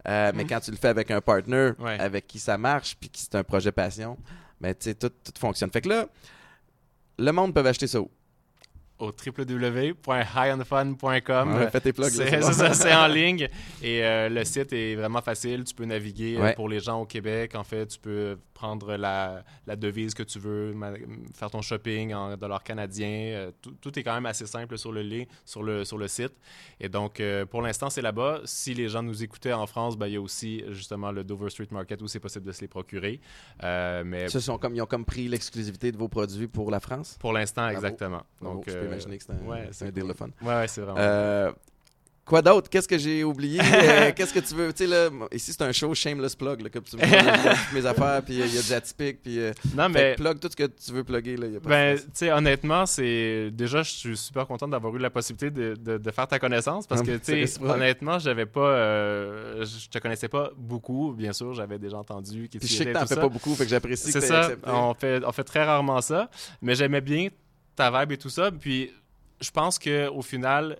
[0.07, 1.99] Euh, Mais quand tu le fais avec un partner, Ouais.
[1.99, 4.17] avec qui ça marche, puis qui c'est un projet passion,
[4.59, 5.69] ben, tu sais, tout, tout fonctionne.
[5.71, 6.07] Fait que là,
[7.19, 8.09] le monde peut acheter ça où?
[9.01, 11.55] Au www.highandfun.com.
[11.55, 12.09] Ouais, fais tes plugs.
[12.11, 13.47] C'est ça, c'est en ligne.
[13.81, 15.63] Et euh, le site est vraiment facile.
[15.63, 16.53] Tu peux naviguer euh, Ouais.
[16.55, 17.55] pour les gens au Québec.
[17.55, 20.75] En fait, tu peux prendre la, la devise que tu veux,
[21.33, 23.07] faire ton shopping en dollars canadiens.
[23.33, 26.07] Euh, tout, tout est quand même assez simple sur le, lien- sur le, sur le
[26.07, 26.33] site.
[26.79, 28.41] Et donc, euh, pour l'instant, c'est là-bas.
[28.45, 31.49] Si les gens nous écoutaient en France, ben, il y a aussi justement le Dover
[31.49, 33.19] Street Market où c'est possible de se les procurer.
[33.63, 36.79] Euh, mais ils, sont comme, ils ont comme pris l'exclusivité de vos produits pour la
[36.79, 37.17] France?
[37.19, 38.21] pour l'instant, exactement.
[38.41, 40.11] Donc, euh, imaginer que c'est un, ouais, c'est un deal cool.
[40.11, 40.29] de fun.
[40.41, 40.97] Ouais, ouais, c'est vraiment.
[40.99, 41.51] Euh,
[42.25, 42.69] quoi d'autre?
[42.69, 43.59] Qu'est-ce que j'ai oublié?
[43.91, 44.71] Euh, Qu'est-ce que tu veux?
[44.71, 46.61] Tu sais, là, ici, c'est un show shameless plug.
[46.61, 49.39] Là, comme tu plug toutes mes affaires, puis euh, il y a du atypique, puis...
[49.39, 50.13] euh, non, mais.
[50.15, 51.97] que plug tout ce que tu veux plugger, là, il y a pas de Ben,
[51.97, 55.97] tu sais, honnêtement, c'est déjà, je suis super content d'avoir eu la possibilité de, de-
[55.97, 58.75] de faire ta connaissance parce que, tu sais, honnêtement, j'avais pas,
[59.63, 63.05] je te connaissais pas beaucoup, bien sûr, j'avais déjà entendu Puis je sais que t'en
[63.07, 66.01] fais pas beaucoup, fait que j'apprécie que C'est ça, on fait, on fait très rarement
[66.01, 66.29] ça,
[66.61, 67.27] mais j'aimais bien
[67.75, 68.91] ta vibe et tout ça, puis
[69.39, 70.77] je pense que au final,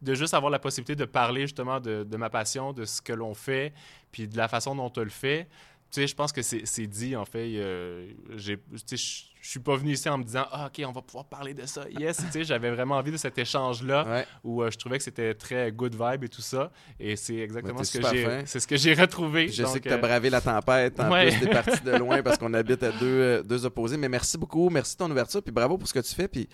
[0.00, 3.34] de juste avoir la possibilité de parler justement de, ma passion, de ce que l'on
[3.34, 3.72] fait,
[4.10, 5.44] puis de la façon dont on le fait,
[5.90, 7.52] tu sais, je pense que c'est dit, en fait.
[7.56, 10.92] euh, j'ai- tu sais, je suis pas venu ici en me disant ah, OK, on
[10.92, 11.84] va pouvoir parler de ça.
[11.90, 14.26] Yes, tu sais, j'avais vraiment envie de cet échange-là Ouais.
[14.44, 16.70] où euh, je trouvais que c'était très good vibe et tout ça.
[17.00, 19.46] Et c'est exactement ce que j'ai c'est ce que j'ai retrouvé.
[19.46, 20.98] Puis je sais que tu as euh, bravé la tempête.
[21.00, 21.28] En ouais.
[21.30, 23.96] plus, t'es parti de loin parce qu'on habite à deux, euh, deux opposés.
[23.96, 24.70] Mais merci beaucoup.
[24.70, 25.42] Merci de ton ouverture.
[25.42, 26.28] Puis bravo pour ce que tu fais.
[26.28, 26.48] Puis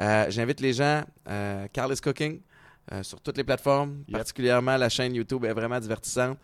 [0.00, 2.40] euh, j'invite les gens, euh, Carl is Cooking,
[2.92, 4.16] euh, sur toutes les plateformes, Yep.
[4.18, 6.36] particulièrement la chaîne YouTube est vraiment divertissante.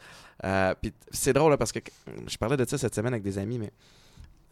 [0.44, 1.80] Euh, puis c'est drôle là, parce que
[2.28, 3.72] je parlais de ça cette semaine avec des amis, mais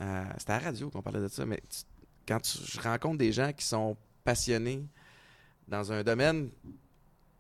[0.00, 1.44] euh, c'était à la radio qu'on parlait de ça.
[1.46, 1.84] Mais tu-
[2.26, 4.84] quand tu- je rencontre des gens qui sont passionnés
[5.66, 6.50] dans un domaine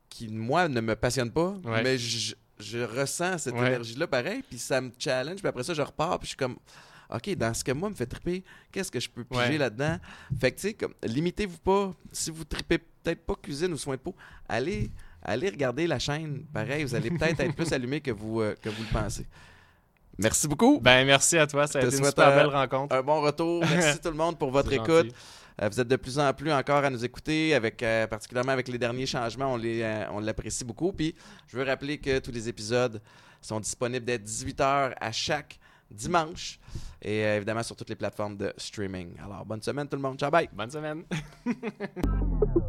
[0.08, 1.82] qui, moi, ne me passionne pas, Ouais.
[1.82, 3.66] mais je, je ressens cette Ouais.
[3.68, 6.56] énergie-là pareil, puis ça me challenge, puis après ça, je repars, puis je suis comme,
[7.10, 9.58] OK, dans ce que moi me fait triper, qu'est-ce que je peux piger Ouais.
[9.58, 9.98] là-dedans?
[10.40, 11.94] Fait que, tu sais, comme, limitez-vous pas.
[12.12, 14.14] Si vous tripez peut-être pas cuisine ou soin de peau,
[14.48, 14.90] allez,
[15.22, 16.44] allez regarder la chaîne.
[16.52, 19.26] Pareil, vous allez peut-être être plus allumé que vous, euh, que vous le pensez.
[20.18, 20.80] Merci beaucoup.
[20.80, 21.66] Ben, merci à toi.
[21.66, 22.94] Ça a été une super euh, belle rencontre.
[22.94, 23.64] Un bon retour.
[23.70, 25.06] Merci tout le monde pour votre écoute.
[25.06, 25.14] gentil.
[25.62, 28.68] Euh, vous êtes de plus en plus encore à nous écouter, avec euh, particulièrement avec
[28.68, 30.92] les derniers changements, on les, euh, on l'apprécie beaucoup.
[30.92, 31.14] Puis
[31.48, 33.00] je veux rappeler que tous les épisodes
[33.40, 35.58] sont disponibles dès 18h à chaque
[35.90, 36.58] dimanche
[37.00, 39.14] et euh, évidemment sur toutes les plateformes de streaming.
[39.24, 40.48] Alors bonne semaine tout le monde, ciao bye.
[40.52, 41.04] Bonne semaine.